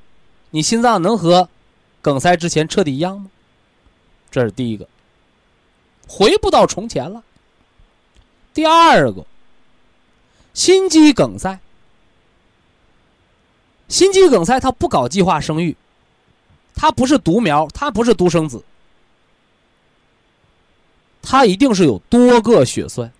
[0.51, 1.49] 你心脏能和
[2.03, 3.31] 梗塞之前彻底一样吗？
[4.31, 4.87] 这是第一个，
[6.09, 7.23] 回不到从前了。
[8.55, 9.25] 第二个，
[10.55, 11.61] 心肌梗塞。
[13.89, 15.77] 心肌梗塞它不搞计划生育，
[16.75, 18.63] 它不是独苗，它不是独生子，
[21.23, 23.11] 它一定是有多个血栓，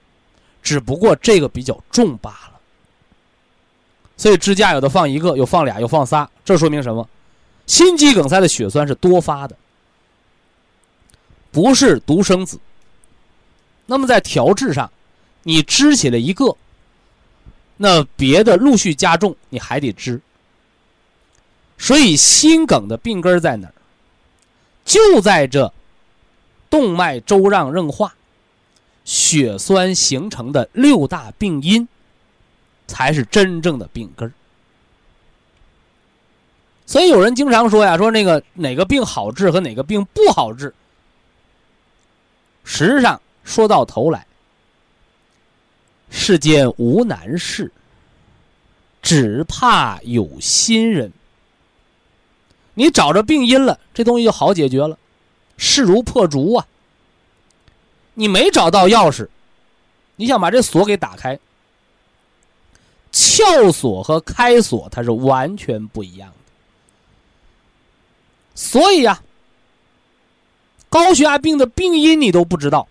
[0.63, 2.61] 只不过这个比较重罢了。
[4.17, 7.09] 所以支架有的放一个，有放俩，有放仨，这说明什么？
[7.67, 9.57] 心肌梗塞的血栓是多发的，
[11.51, 12.59] 不是独生子。
[13.91, 14.93] 那么在调治上，
[15.43, 16.55] 你支起了一个，
[17.79, 20.21] 那别的陆续加重，你还得支。
[21.79, 23.75] 所以心梗的病根在哪儿？
[24.85, 25.73] 就在这
[26.69, 28.15] 动脉粥样硬化、
[29.05, 31.89] 血栓形成的六大病因，
[32.87, 34.31] 才是真正的病根
[36.85, 40.75] 所以有人经常说呀，说那个哪个病好治和哪个病不好治。
[42.65, 44.27] 实际上说到头来，
[46.11, 47.73] 世间无难事，
[49.01, 51.11] 只怕有心人。
[52.75, 54.99] 你找着病因了，这东西就好解决了，
[55.57, 56.67] 势如破竹啊！
[58.13, 59.27] 你没找到钥匙，
[60.17, 61.41] 你想把这锁给打开，
[63.11, 66.37] 撬锁和开锁它是完全不一样的。
[68.55, 69.23] 所以呀，
[70.91, 72.87] 高血压病的病因你都不知道，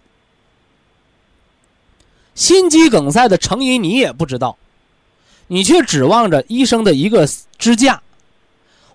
[2.38, 4.56] 心肌梗塞的成因你也不知道，
[5.48, 7.28] 你却指望着医生的一个
[7.58, 8.02] 支架。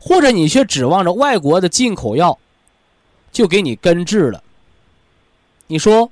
[0.05, 2.37] 或者你却指望着外国的进口药，
[3.31, 4.43] 就给你根治了，
[5.69, 6.11] 你说，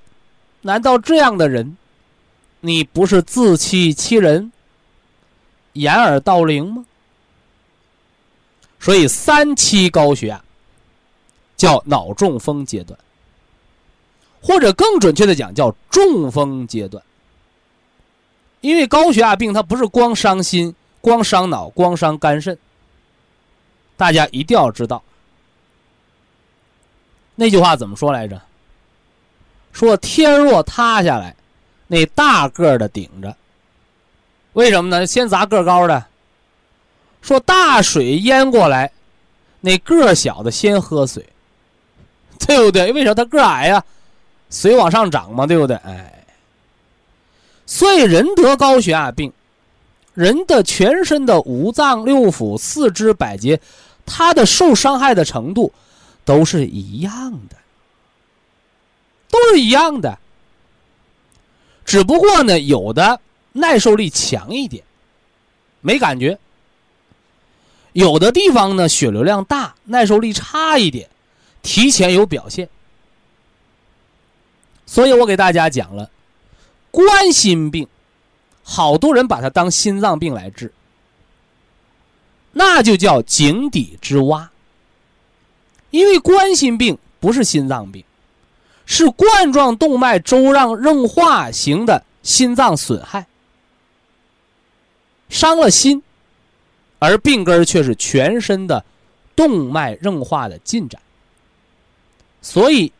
[0.60, 1.76] 难道这样的人，
[2.60, 4.52] 你不是自欺欺人、
[5.72, 6.84] 掩耳盗铃吗？
[8.78, 10.40] 所以三期高血压
[11.56, 12.96] 叫脑中风阶段，
[14.40, 17.02] 或者更准确的讲叫中风阶段。
[18.60, 22.58] 因为高血压病它不是光伤心、光伤脑、光伤肝肾，
[23.96, 25.02] 大家一定要知道。
[27.34, 28.40] 那句话怎么说来着？
[29.72, 31.34] 说天若塌下来，
[31.86, 33.34] 那大个的顶着。
[34.52, 35.06] 为什么呢？
[35.06, 36.04] 先砸个高的。
[37.22, 38.90] 说大水淹过来，
[39.60, 41.24] 那个小的先喝水，
[42.40, 42.92] 对不对？
[42.92, 43.82] 为啥他个矮呀？
[44.50, 45.76] 水往上涨嘛，对不对？
[45.76, 46.19] 哎，
[47.70, 49.32] 所以人得高血压病，
[50.12, 53.60] 人的全身的五脏六腑、四肢百节，
[54.04, 55.72] 他的受伤害的程度
[56.24, 57.56] 都是一样的。
[59.28, 60.18] 都是一样的，
[61.84, 63.20] 只不过呢，有的
[63.52, 64.82] 耐受力强一点，
[65.80, 66.36] 没感觉；
[67.92, 71.08] 有的地方呢，血流量大，耐受力差一点，
[71.62, 72.68] 提前有表现。
[74.84, 76.10] 所以我给大家讲了，
[76.90, 77.86] 冠心病，
[78.62, 80.72] 好多人把它当心脏病来治，
[82.52, 84.50] 那就叫井底之蛙，
[85.90, 88.04] 因为冠心病不是心脏病。
[88.92, 93.24] 是冠状动脉粥样硬化型的心脏损害，
[95.28, 96.02] 伤了心，
[96.98, 98.84] 而病根却是全身的
[99.36, 101.00] 动脉硬化的进展。
[102.42, 102.92] 所以，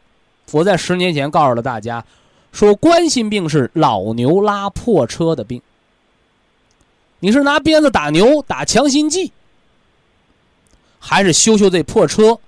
[0.52, 2.04] 我在十年前告诉了大家，
[2.52, 5.60] 说冠心病是老牛拉破车的病。
[7.18, 9.32] 你是拿鞭子打牛打强心剂，
[10.98, 12.38] 还是修修这破车，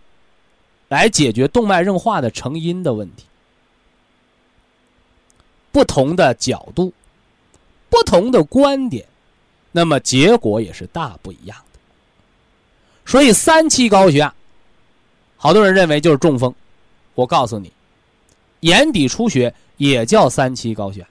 [0.89, 3.25] 来解决动脉硬化的成因的问题？
[5.71, 6.93] 不同的角度，
[7.89, 9.07] 不同的观点，
[9.71, 11.79] 那么结果也是大不一样的。
[13.05, 14.35] 所以三期高血压，
[15.37, 16.55] 好多人认为就是中风。
[17.15, 17.71] 我告诉你，
[18.63, 21.07] 眼底出血也叫三期高血压。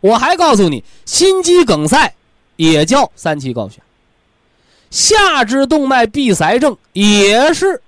[0.00, 2.14] 我还告诉你，心肌梗塞
[2.56, 3.84] 也叫三期高血压，
[4.90, 7.80] 下肢动脉闭塞症也是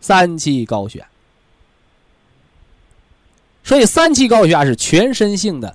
[0.00, 1.06] 三期高血压。
[3.62, 5.74] 所以，三期高血压是全身性的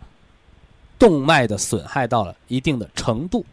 [1.00, 3.46] 动脉的损害到了一定的程度。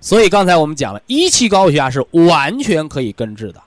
[0.00, 3.60] 所以，刚才我们讲了一期高血压是完全可以根治的，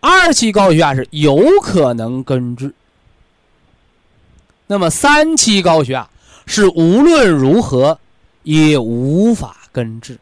[0.00, 2.72] 二期高血压是有可能根治。
[4.66, 6.08] 那么，三期高血压
[6.46, 7.98] 是无论如何
[8.42, 10.18] 也无法根治。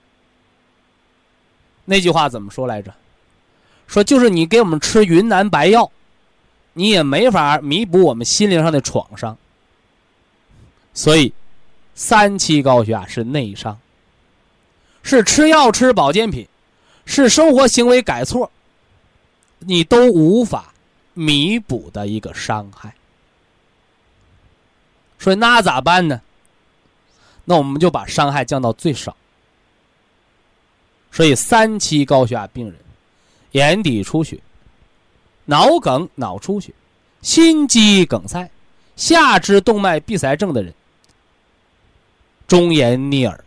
[1.84, 2.94] 那句话怎么说来着？
[3.86, 5.90] 说就是你给我们吃云南白药。
[6.78, 9.38] 你也没法弥补我们心灵上的创伤，
[10.92, 11.32] 所以
[11.94, 13.78] 三期高血压是内伤，
[15.02, 16.46] 是吃药吃保健品，
[17.06, 18.50] 是生活行为改错，
[19.58, 20.72] 你都无法
[21.14, 22.94] 弥补的一个伤害。
[25.18, 26.20] 所以那咋办呢？
[27.44, 29.16] 那我们就把伤害降到最少。
[31.10, 32.76] 所以三期高血压病人，
[33.52, 34.38] 眼底出血。
[35.48, 36.72] 脑梗、脑出血、
[37.22, 38.50] 心肌梗塞、
[38.96, 40.74] 下肢动脉闭塞症的人，
[42.48, 43.44] 忠言逆耳，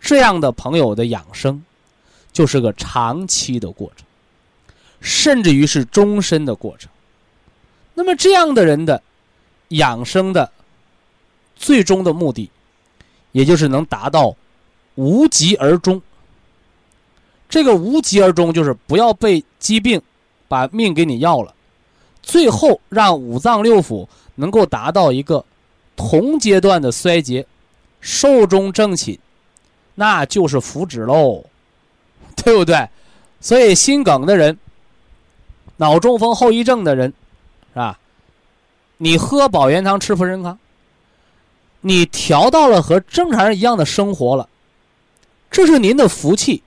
[0.00, 1.62] 这样的朋友的养生，
[2.32, 4.06] 就是个长期的过程，
[5.00, 6.90] 甚至于是终身的过程。
[7.94, 9.02] 那么这样的人的
[9.68, 10.50] 养生的
[11.56, 12.50] 最终的目的，
[13.32, 14.36] 也就是能达到
[14.94, 16.00] 无疾而终。
[17.48, 20.00] 这个无疾而终，就是不要被疾病。
[20.50, 21.54] 把命给你要了，
[22.22, 25.44] 最后让五脏六腑能够达到一个
[25.94, 27.46] 同阶段的衰竭，
[28.00, 29.18] 寿终正寝，
[29.96, 31.44] 那就是福祉喽，
[32.34, 32.88] 对不对？
[33.42, 34.58] 所以心梗的人、
[35.78, 37.12] 脑中风后遗症的人，
[37.72, 37.98] 是吧？
[38.98, 40.58] 你喝保元汤、吃福仁康，
[41.80, 44.48] 你调到了和正常人一样的生活了，
[45.50, 46.62] 这是您的福气。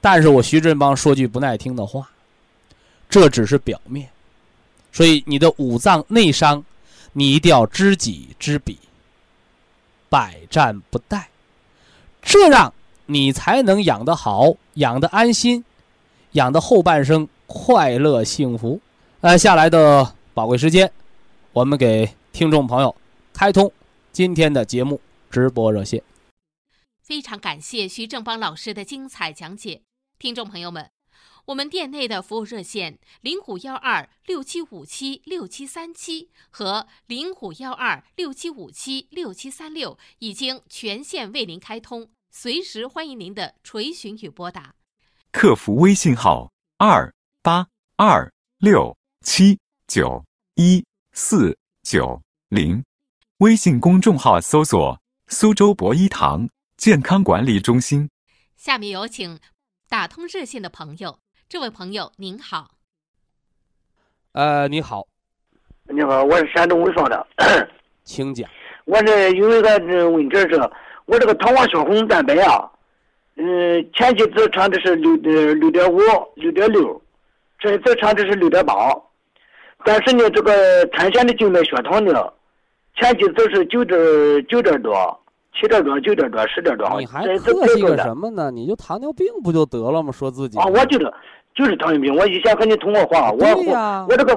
[0.00, 2.10] 但是我徐振邦说句不耐听的话。
[3.10, 4.06] 这只是表面，
[4.92, 6.62] 所以你的五脏内伤，
[7.14, 8.78] 你一定要知己知彼，
[10.10, 11.22] 百战不殆，
[12.20, 12.70] 这样
[13.06, 15.64] 你才能养得好，养得安心，
[16.32, 18.78] 养的后半生快乐幸福。
[19.22, 20.92] 呃，下来的宝贵时间，
[21.52, 22.94] 我们给听众朋友
[23.32, 23.72] 开通
[24.12, 26.02] 今天的节目直播热线。
[27.00, 29.80] 非常感谢徐正邦老师的精彩讲解，
[30.18, 30.90] 听众朋友们。
[31.46, 44.74] 我们店内的服务热线零五幺二六七五七六七三七和零五幺二六七五七六七三六已经全线为您开通，随时欢迎您的垂询与拨打。
[45.32, 47.10] 客服微信号二
[47.48, 50.22] 八二六七九
[50.56, 52.20] 一四九
[52.50, 52.84] 零，
[53.38, 58.10] 微信公众号搜索“苏州博一堂健康管理中心”。
[58.54, 59.40] 下面有请
[59.88, 61.20] 打通热线的朋友。
[61.48, 62.72] 这位朋友您好，
[64.32, 65.06] 呃，你好，
[65.84, 67.26] 你好，我是山东潍坊的，
[68.04, 68.46] 请讲。
[68.84, 69.78] 我这有一个
[70.10, 70.70] 问题是，
[71.06, 72.70] 我这个糖化血红蛋白啊，
[73.36, 75.98] 嗯，前几次查的是六点六点五、
[76.34, 77.02] 六点六，
[77.58, 78.74] 这一次查的是六点八，
[79.84, 82.32] 但是呢，这个产线的静脉血糖呢，
[82.96, 83.98] 前几次是九点
[84.46, 84.94] 九点多。
[85.60, 88.48] 七点多、九点多、十点多，你还客气个什么呢？
[88.48, 90.12] 你就糖尿病不就得了吗？
[90.12, 91.12] 说自己啊，我就是
[91.52, 92.14] 就是糖尿病。
[92.14, 94.36] 我以前和你通过话，我我我这个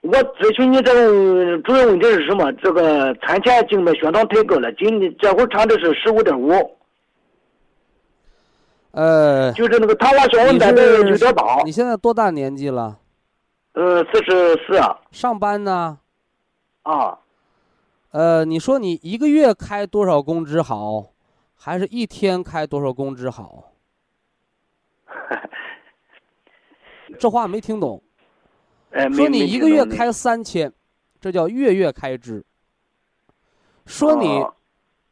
[0.00, 2.50] 我咨询你这个主要问题是什么？
[2.52, 6.50] 这个餐前静脉血糖太高了，今这会儿查的是十五点五。
[8.92, 11.62] 呃，就是那个糖化血红蛋白六点八。
[11.64, 12.98] 你现在多大年纪了？
[13.72, 14.78] 呃，四十四。
[15.10, 15.98] 上班呢？
[16.82, 17.18] 啊。
[18.10, 21.12] 呃，你说你一个月开多少工资好，
[21.54, 23.72] 还是一天开多少工资好？
[27.18, 28.02] 这话没听懂。
[29.14, 30.70] 说你一个月开三千，
[31.18, 32.44] 这叫月月开支。
[33.86, 34.44] 说你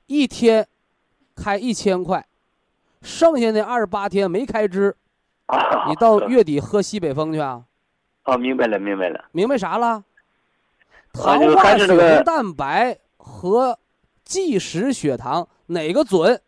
[0.04, 0.68] 一天
[1.34, 2.26] 开一千块，
[3.02, 4.94] 剩下那二十八天没开支，
[5.88, 7.64] 你到月底喝西北风去啊？
[8.24, 9.24] 哦，明白了，明白了。
[9.32, 10.04] 明白啥了？
[11.12, 13.78] 糖化血红蛋白和
[14.22, 16.40] 即时血糖哪个准？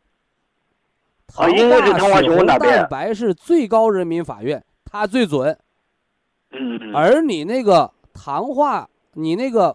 [1.26, 5.58] 糖化血红蛋白是最高人民法院，它最准。
[6.50, 6.94] 嗯。
[6.94, 9.74] 而你那个糖化，你那个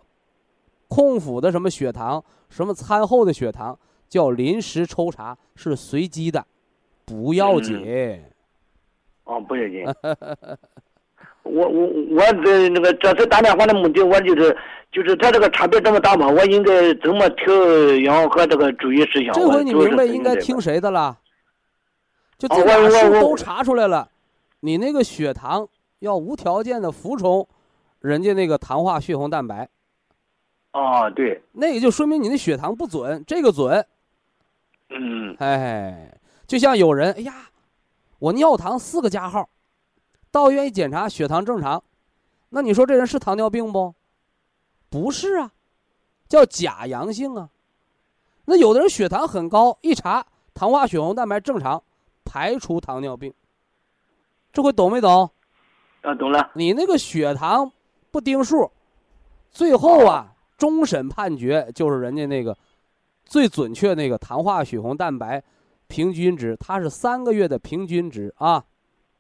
[0.88, 6.46] 空腹的什么血糖，什么餐后的血糖，叫临时抽查，是随机的，
[7.08, 8.24] 不要紧。
[9.24, 9.84] 哦，不要紧。
[11.44, 14.56] 我我我这那个这次打电话的目的，我就是
[14.92, 17.54] 就是他这个差别这么大嘛，我应该怎么调
[18.04, 19.34] 养和这个注意事项？
[19.34, 21.18] 这回你明白应该听谁的了？
[22.38, 24.10] 就这俩数都查出来了，
[24.60, 25.68] 你那个血糖
[26.00, 27.48] 要无条件的服从
[28.02, 29.70] 人家那个糖化血红蛋白。
[30.74, 31.42] 哦，对。
[31.54, 33.84] 那也就说明你那血糖不准，这个准。
[34.90, 35.36] 嗯。
[35.40, 36.14] 哎，
[36.48, 37.52] 就像有人，哎呀，
[38.20, 39.48] 我尿糖四个加号。
[40.32, 41.84] 到医院一检查，血糖正常，
[42.50, 43.94] 那你说这人是糖尿病不？
[44.90, 45.52] 不是啊，
[46.28, 47.50] 叫假阳性啊。
[48.46, 51.84] 那有的人血糖很高，一查糖化血红蛋白正常，
[52.24, 53.34] 排除糖尿病。
[54.54, 55.30] 这回懂没懂？
[56.02, 56.52] 啊，懂了。
[56.56, 57.70] 你那个血糖
[58.12, 58.72] 不盯数，
[59.52, 62.58] 最后啊，终审判决就是人家那个
[63.26, 65.44] 最准确那个糖化血红蛋白
[65.88, 68.64] 平均值，它是三个月的平均值啊。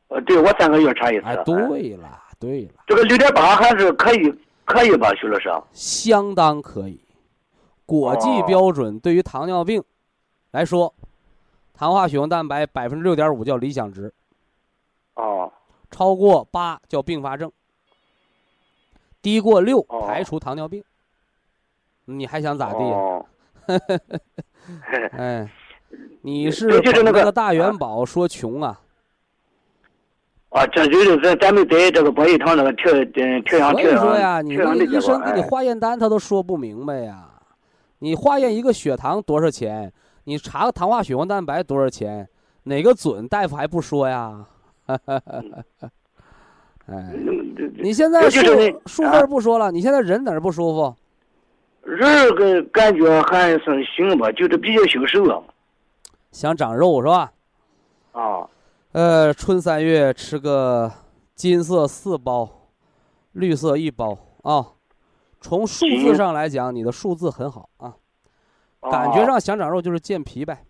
[0.09, 1.25] 呃，对我三个月查一次。
[1.25, 2.73] 哎，对了，对了。
[2.85, 4.33] 这个六点八还是可以，
[4.65, 5.49] 可以吧，徐老师？
[5.73, 7.01] 相当可以，
[7.85, 9.83] 国际标准对于糖尿病
[10.51, 10.93] 来说，
[11.73, 14.13] 糖化血红蛋白百分之六点五叫理想值。
[15.15, 15.51] 哦。
[15.89, 17.51] 超过八叫并发症。
[19.21, 20.83] 低过六排除糖尿病。
[22.05, 22.79] 你还想咋地？
[22.79, 23.25] 哦。
[25.11, 25.49] 哎，
[26.27, 26.67] 你是
[27.05, 28.77] 那个大元宝说穷啊？
[30.49, 37.29] 啊，这就是咱咱们在这个博医堂那个调嗯调养调养所以说呀，你那个医生给你化验单，他都说不明白呀。
[37.99, 39.89] 你化验一个血糖多少钱？
[40.25, 42.27] 你查个糖化血红蛋白多少钱？
[42.63, 43.25] 哪个准？
[43.29, 44.45] 大夫还不说呀？
[46.87, 47.13] 哎，
[47.77, 48.41] 你现在数
[48.85, 50.93] 数字不说了，你现在人哪儿不舒服？
[51.83, 55.41] 人个感觉还算行吧，就是比较消瘦。
[56.31, 57.33] 想长肉是吧？
[58.11, 58.49] 啊。
[58.93, 60.91] 呃，春三月吃个
[61.35, 62.49] 金色四包，
[63.33, 64.73] 绿色一包啊。
[65.39, 67.95] 从数字上来讲，你的数字很好啊。
[68.81, 70.65] 感觉上想长肉就是健脾呗，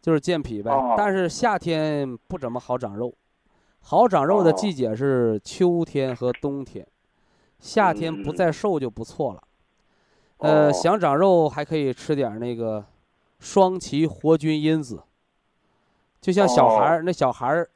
[0.00, 0.72] 就是健脾呗。
[0.96, 3.12] 但是夏天不怎么好长肉，
[3.80, 6.86] 好长肉的季节是秋天和冬天，
[7.58, 9.42] 夏天不再瘦就不错了。
[10.38, 12.84] 呃，想长肉还可以吃点那个
[13.38, 15.02] 双歧活菌因子。
[16.20, 17.68] 就像小孩儿，那小孩儿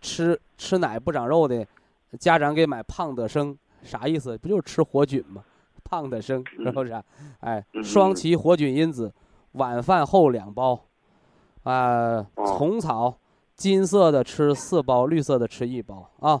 [0.00, 1.66] 吃吃奶不长肉的，
[2.18, 4.38] 家长给买胖的生，啥意思？
[4.38, 5.44] 不就是吃活菌吗？
[5.82, 7.02] 胖的生是不是？
[7.40, 9.12] 哎，双歧活菌因子，
[9.52, 10.86] 晚饭后两包，
[11.64, 13.18] 啊，虫草、
[13.56, 16.40] 金色的吃四包，绿色的吃一包啊，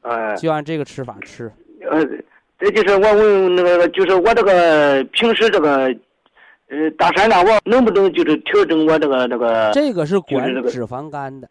[0.00, 1.52] 哎，就按这个吃法吃。
[1.90, 2.02] 呃，
[2.58, 5.94] 这就是我问那个，就是我这个平时这个，
[6.70, 9.72] 呃，大山大王能不能就是调整我这个这个？
[9.72, 11.50] 这个是管脂肪肝的，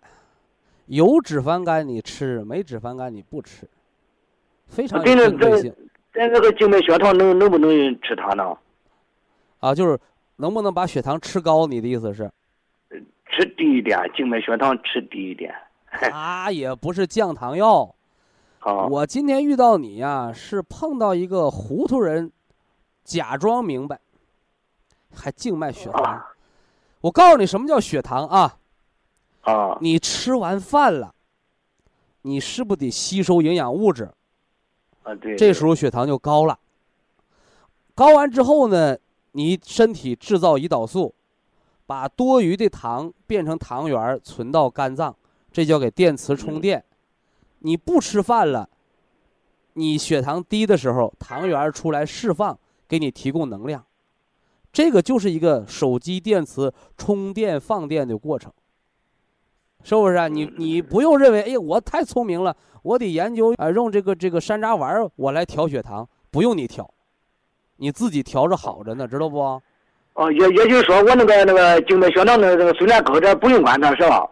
[0.85, 3.67] 有脂肪肝你吃，没脂肪肝你不吃，
[4.65, 5.75] 非常针对性
[6.13, 7.69] 咱这个静脉血糖能能不能
[8.01, 8.57] 吃它呢？
[9.59, 9.99] 啊，就是
[10.37, 11.67] 能不能把血糖吃高？
[11.67, 12.31] 你的意思是？
[13.31, 15.53] 吃低一点，静脉血糖吃低一点。
[15.91, 17.93] 它也不是降糖药。
[18.59, 22.31] 好，我今天遇到你呀、是碰到一个糊涂人，
[23.03, 23.99] 假装明白，
[25.13, 26.03] 还静脉血糖。
[26.03, 26.25] 啊
[27.01, 28.57] 我告诉你什么叫血糖啊？
[29.43, 31.15] 啊你吃完饭了，
[32.23, 34.11] 你是不是得吸收营养物质？
[35.03, 35.37] 啊，对。
[35.37, 36.59] 这时候血糖就高了。
[37.95, 38.97] 高完之后呢，
[39.31, 41.15] 你身体制造胰岛素，
[41.85, 45.15] 把多余的糖变成糖原儿存到肝脏，
[45.53, 46.83] 这叫给电池充电。
[47.59, 48.69] 你不吃饭了，
[49.73, 53.85] 你血糖低的时候，糖原儿出来释放，给你提供能量。
[54.71, 58.51] 这个就是一个手机电池充电放电的过程，
[59.83, 60.27] 是不是啊？
[60.27, 66.89] 你你不用认为，哎，我太聪明了，我得研究啊、用这个这个山楂丸儿我来调血糖，不用你调，
[67.77, 69.61] 你自己调着好着呢，知道不？
[70.13, 74.29] 哦，也也就是说，我那个那个静脉血糖那个虽然高点，不用管它是吧？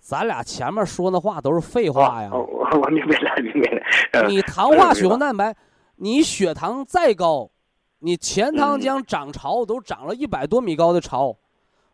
[0.00, 2.30] 咱俩前面说那话都是废话呀。
[2.32, 3.82] 哦，我我明白了，明白了。
[4.12, 5.54] 呃你糖化血红蛋白，
[5.96, 7.50] 你血糖再高，
[8.00, 11.36] 你钱塘江涨潮都涨了一百多米高的潮，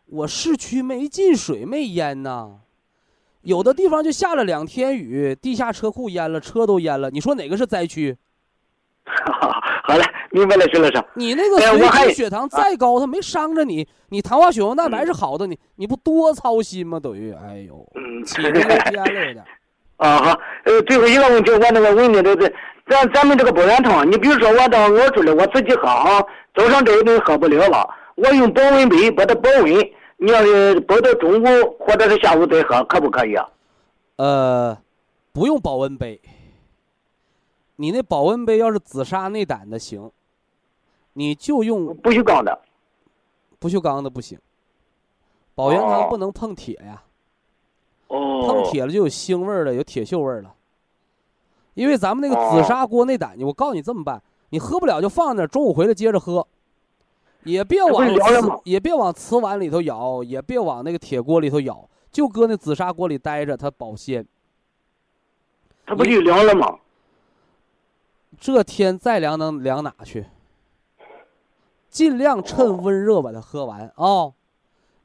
[0.05, 2.59] 我市区没进水没淹呐，
[3.41, 7.09] 有的地方就下了两天雨，地下车库淹了，车都淹了。
[7.09, 8.15] 你说哪个是灾区？
[9.87, 11.03] 好嘞，明白了，徐老师。
[11.15, 16.99] 你那个随机血糖再高，它没伤着你，你糖化血红蛋白是好的，你你不多操心吗？
[16.99, 19.45] 等于，哎呦，嗯，起那个天了有点。
[19.97, 22.53] 啊好，呃，最后一个问题，我那个问你的这个，
[22.87, 26.23] 咱咱们这个保元汤，你比如说我到熬出来，我自己喝啊，
[26.53, 29.73] 早上这一顿喝不了了，我用保温杯把它保温，
[30.17, 33.49] 你要是保到中午或者是下午再喝，可不可以啊？
[34.17, 34.77] 呃，
[35.33, 36.21] 不用保温杯。
[37.77, 40.11] 你那保温杯要是紫砂内胆的行，
[41.13, 42.57] 你就用不锈钢的。
[43.59, 44.39] 不锈钢的不行。
[45.55, 47.01] 保元汤哦不能碰铁呀，
[48.07, 48.43] 哦。
[48.45, 50.54] 碰铁了就有腥味儿了，有铁锈味儿了。
[51.75, 56.45] 因为咱们那个紫砂锅内胆，我告诉你这么办，你喝不了就放那儿，中午回来接着喝，
[57.43, 64.25] 也别往瓷也别往瓷碗里头舀，也别往那个铁锅里头舀，就搁那紫砂锅里待着，它保鲜。
[65.85, 66.79] 它不就凉了吗？
[68.39, 70.25] 这天再凉能凉哪去？
[71.89, 74.31] 尽量趁温热把它喝完啊、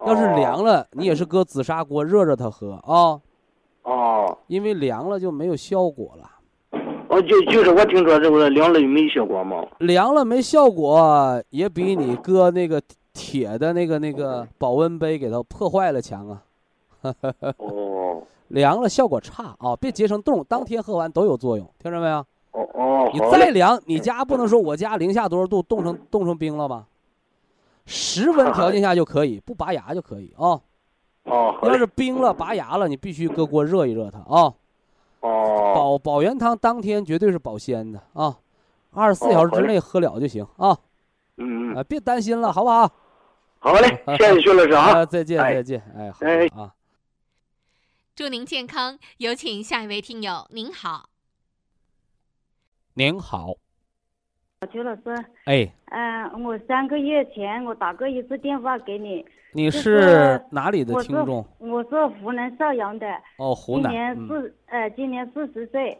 [0.04, 3.20] 要是凉了，你也是搁紫砂锅热热它喝啊、
[3.82, 6.29] 哦，因为凉了就没有效果了。
[7.10, 9.66] 哦，就就是我听说这个凉了就没效果嘛。
[9.80, 12.80] 凉了没效果，也比你搁那个
[13.12, 16.42] 铁的那个那个保温杯给它破坏了强啊。
[17.56, 22.18] 哦， 凉了效果差啊，别结成冻，当天喝完都有作用，听着没有？
[22.52, 23.18] 哦哦，你。
[23.30, 26.86] 再凉，你家不能说我家零下多少度冻成冻成冰了吧？
[27.86, 30.60] 室 温条件下就可以，不拔牙就可以啊。
[31.24, 34.54] 哦，要是冰了拔牙了，你必须搁锅热一热它啊。
[35.22, 35.49] 哦。
[35.74, 38.38] 保保元汤当天绝对是保鲜的啊，
[38.90, 40.76] 二十四小时之内喝了就行啊。
[41.36, 42.90] 嗯嗯，啊，别担心了，好不好？
[43.58, 44.98] 好嘞， 谢谢薛老师啊。
[45.00, 46.74] 啊，再见哎再见，哎，好哎啊。
[48.14, 48.98] 祝您健康。
[49.18, 51.08] 有请下一位听友，您好。
[52.94, 53.54] 您好，
[54.66, 55.02] 邱老师，
[55.46, 61.42] 哎，嗯、我三个月前我打过一次电话给你，你是哪里的听众？
[61.56, 63.06] 我是湖南邵阳的，
[63.38, 63.90] 哦，湖南。
[63.90, 64.28] 今年嗯。
[64.28, 65.96] 四、呃今年四十岁，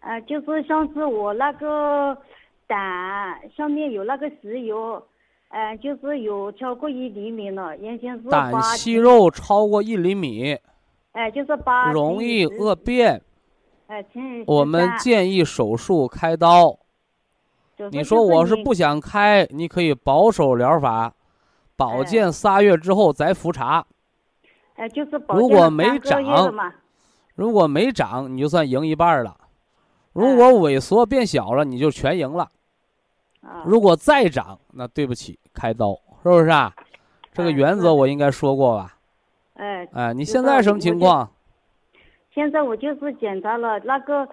[0.00, 2.18] 呃就是上次我那个
[2.66, 5.00] 胆上面有那个石油，
[5.50, 10.58] 呃就是有超过一厘米了，原先是胆息肉超过一厘米，
[11.12, 13.22] 哎、就是八容易恶变，
[13.86, 16.76] 哎乘以我们建议手术开刀。
[17.90, 21.12] 你说我是不想开，你可以保守疗法，
[21.76, 23.84] 保哎健仨月之后再复查。
[24.76, 26.22] 哎就是保如果没长
[27.34, 29.36] 如果没长，你就算赢一半了；
[30.12, 32.50] 如哎果萎缩变小了，你就全赢了。
[33.42, 36.74] 啊如果再长，那对不起，开刀，是不是啊？
[37.32, 38.96] 这个哎原则我应该说过吧？
[39.54, 41.30] 哎哎，你现在什么情况？
[42.34, 44.28] 现在我就是检查了那个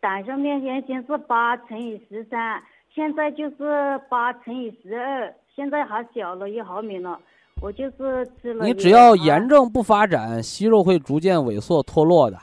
[0.00, 2.62] 胆上面原先是八乘以十三，
[2.94, 7.16] 现在就是八乘以十二，现在还小了一毫米呢。
[7.62, 8.64] 我就是吃了。
[8.64, 12.38] 你只要炎症不发展，息肉会逐渐萎缩脱落的。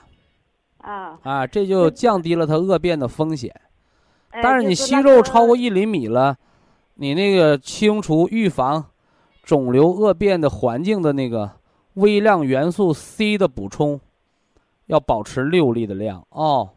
[0.77, 3.53] 啊啊，这就降低了它恶变的风险。
[4.29, 6.37] 哎但是你息肉超过一厘米了，
[6.95, 8.85] 你那个清除预防
[9.43, 11.49] 肿瘤恶变的环境的那个
[11.95, 13.99] 微量元素 C 的补充，
[14.85, 16.69] 要保持六粒的量哦。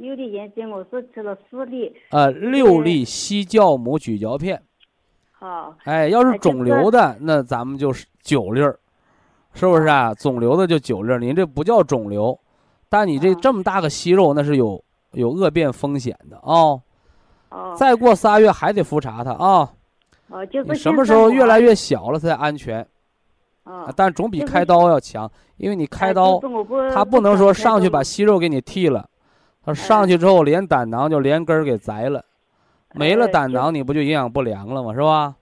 [0.00, 1.94] 六粒盐碱，我是吃了四粒。
[2.10, 4.62] 呃，六粒西酵母咀嚼片。
[5.30, 8.78] 好，哎，要是肿瘤的，那咱们就是九粒儿，
[9.52, 10.14] 是不是啊？
[10.14, 12.38] 肿瘤的就九粒儿，您这不叫肿瘤，
[12.88, 14.82] 但你这啊这么大个息肉，那是有
[15.12, 16.80] 有恶变风险的啊、
[17.50, 19.70] 哦，再过仨月还得复查它啊。
[20.28, 22.80] 哦，就是你什么时候越来越小了才安全
[23.64, 23.92] 啊啊？
[23.94, 26.40] 但总比开刀要强，因为你开哎刀
[26.90, 29.09] 他不能说上去把息肉给你剃了，
[29.64, 32.24] 他上哎去之后连胆囊就连根儿给摘了，
[32.94, 34.94] 没了胆囊你不就营养不良了吗？
[34.94, 35.36] 是吧？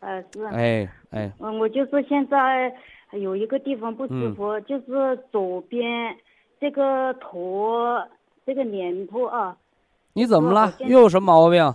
[0.00, 2.74] 呃是，哎哎，嗯，我就是现在
[3.12, 6.16] 有一个地方不舒嗯服，就是左边
[6.58, 7.98] 这个头
[8.46, 9.56] 这个脸部啊，
[10.14, 11.74] 你怎么了又有什么毛病？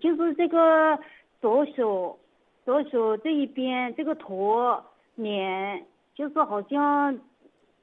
[0.00, 0.98] 就是这个
[1.40, 2.18] 左手
[2.64, 4.76] 左手这一边这个头
[5.14, 5.84] 脸，
[6.14, 7.18] 就是好像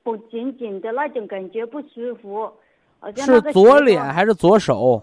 [0.04, 2.52] 不紧紧的那种感觉不舒服，
[3.16, 5.02] 是左脸还是左手？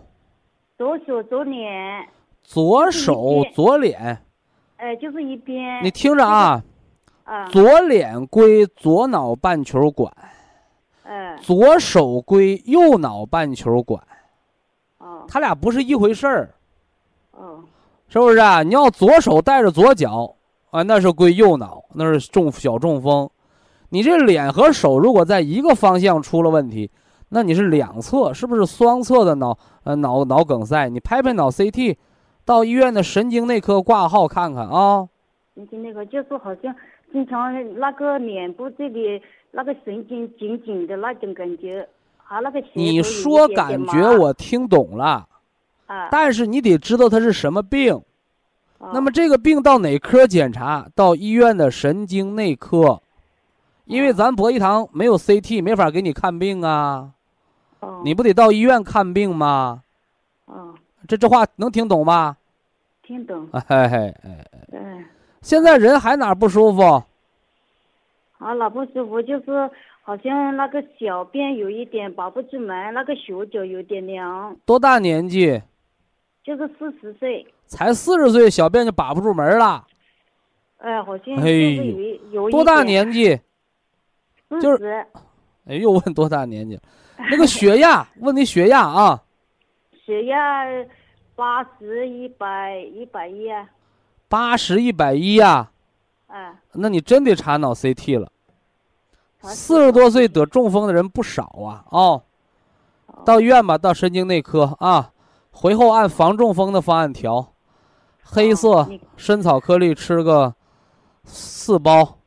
[0.77, 2.09] 左手左脸，
[2.43, 4.23] 左手左脸，
[4.77, 5.83] 哎，就是一边。
[5.83, 6.63] 你听着啊，
[7.25, 10.13] 啊，左脸归左脑半球管，
[11.03, 14.01] 哎，左手归右脑半球管，
[14.99, 16.55] 哦它俩不是一回事儿，
[17.33, 17.65] 哦
[18.09, 18.63] 是不是啊？
[18.63, 20.37] 你要左手带着左脚
[20.71, 23.29] 啊，那是归右脑，那是中小中风。
[23.89, 26.91] 你这脸和手如果在一个方向出了问题，
[27.31, 30.89] 那你是两侧，是不是双侧的脑呃脑脑梗塞？
[30.89, 31.97] 你拍拍脑 CT，
[32.45, 35.09] 到医院的神经内科挂号看看啊。
[35.55, 36.75] 神经内科就是好像
[37.13, 39.21] 经常那个脸部这里
[39.51, 41.87] 那个神经紧紧的那种感觉，
[42.27, 45.27] 啊那个你说感觉我听懂了，
[45.87, 47.95] 啊，但是你得知道它是什么病。
[47.95, 50.87] 哦那么这个病到哪科检查？
[50.95, 53.03] 到医院的神经内科，
[53.87, 57.11] 因为咱博医堂没有 CT，没法给你看病啊。
[57.81, 59.83] 哦你不得到医院看病吗？
[60.47, 60.75] 哦
[61.07, 62.37] 这这话能听懂吗？
[63.03, 65.05] 听懂，哎嘿嘿哎，嗯，
[65.41, 66.83] 现在人还哪不舒服？
[68.39, 69.71] 啊，哪不舒服就是
[70.03, 75.63] 好像那个小便有一点拔不出门，那个手脚有点凉，多大年纪？
[76.45, 79.87] 就是四十岁，才四十岁，小便就把不住门了。
[80.79, 83.41] 哎，好像哎就是呦有一有一多大年纪？
[84.49, 85.07] 四就是十，
[85.67, 86.79] 哎，又问多大年纪？
[87.31, 89.23] 那个血压，问你血压啊，
[90.07, 90.65] 血压
[91.35, 93.69] 八十一百一百一啊，
[94.29, 95.71] 八十一百一呀，
[96.29, 98.31] 哎，那你真得查脑 CT 了。
[99.41, 102.23] 查四十多岁得中风的人不少啊，哦，
[103.25, 105.13] 到医院吧，到神经内科啊，
[105.51, 107.53] 回后按防中风的方案调，
[108.23, 110.55] 黑色哦你参草颗粒吃个
[111.25, 112.19] 四包，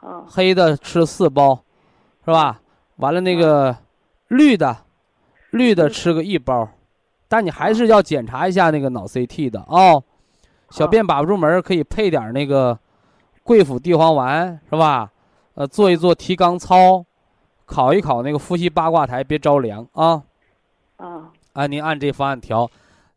[0.00, 0.24] 哦。
[0.28, 1.64] 黑的吃四包，
[2.24, 2.60] 是吧？
[2.96, 3.76] 完了那个
[4.28, 4.84] 绿的，
[5.50, 6.68] 绿的吃个一包，
[7.28, 10.02] 但你还是要检查一下那个脑 CT 的哦。
[10.70, 12.78] 小便把不住门儿，可以配点儿那个
[13.44, 15.12] 桂附地黄丸，是吧？
[15.54, 17.06] 呃，做一做提肛操，
[17.64, 20.24] 考一考那个呼吸八卦台，别着凉啊。
[20.96, 22.68] 啊，啊，您按这方案调，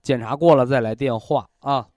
[0.03, 1.87] 检查过了再来电话啊。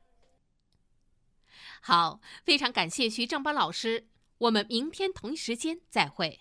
[1.82, 4.06] 好，非常感谢徐正邦老师，
[4.38, 6.40] 我们明天同一时间再会。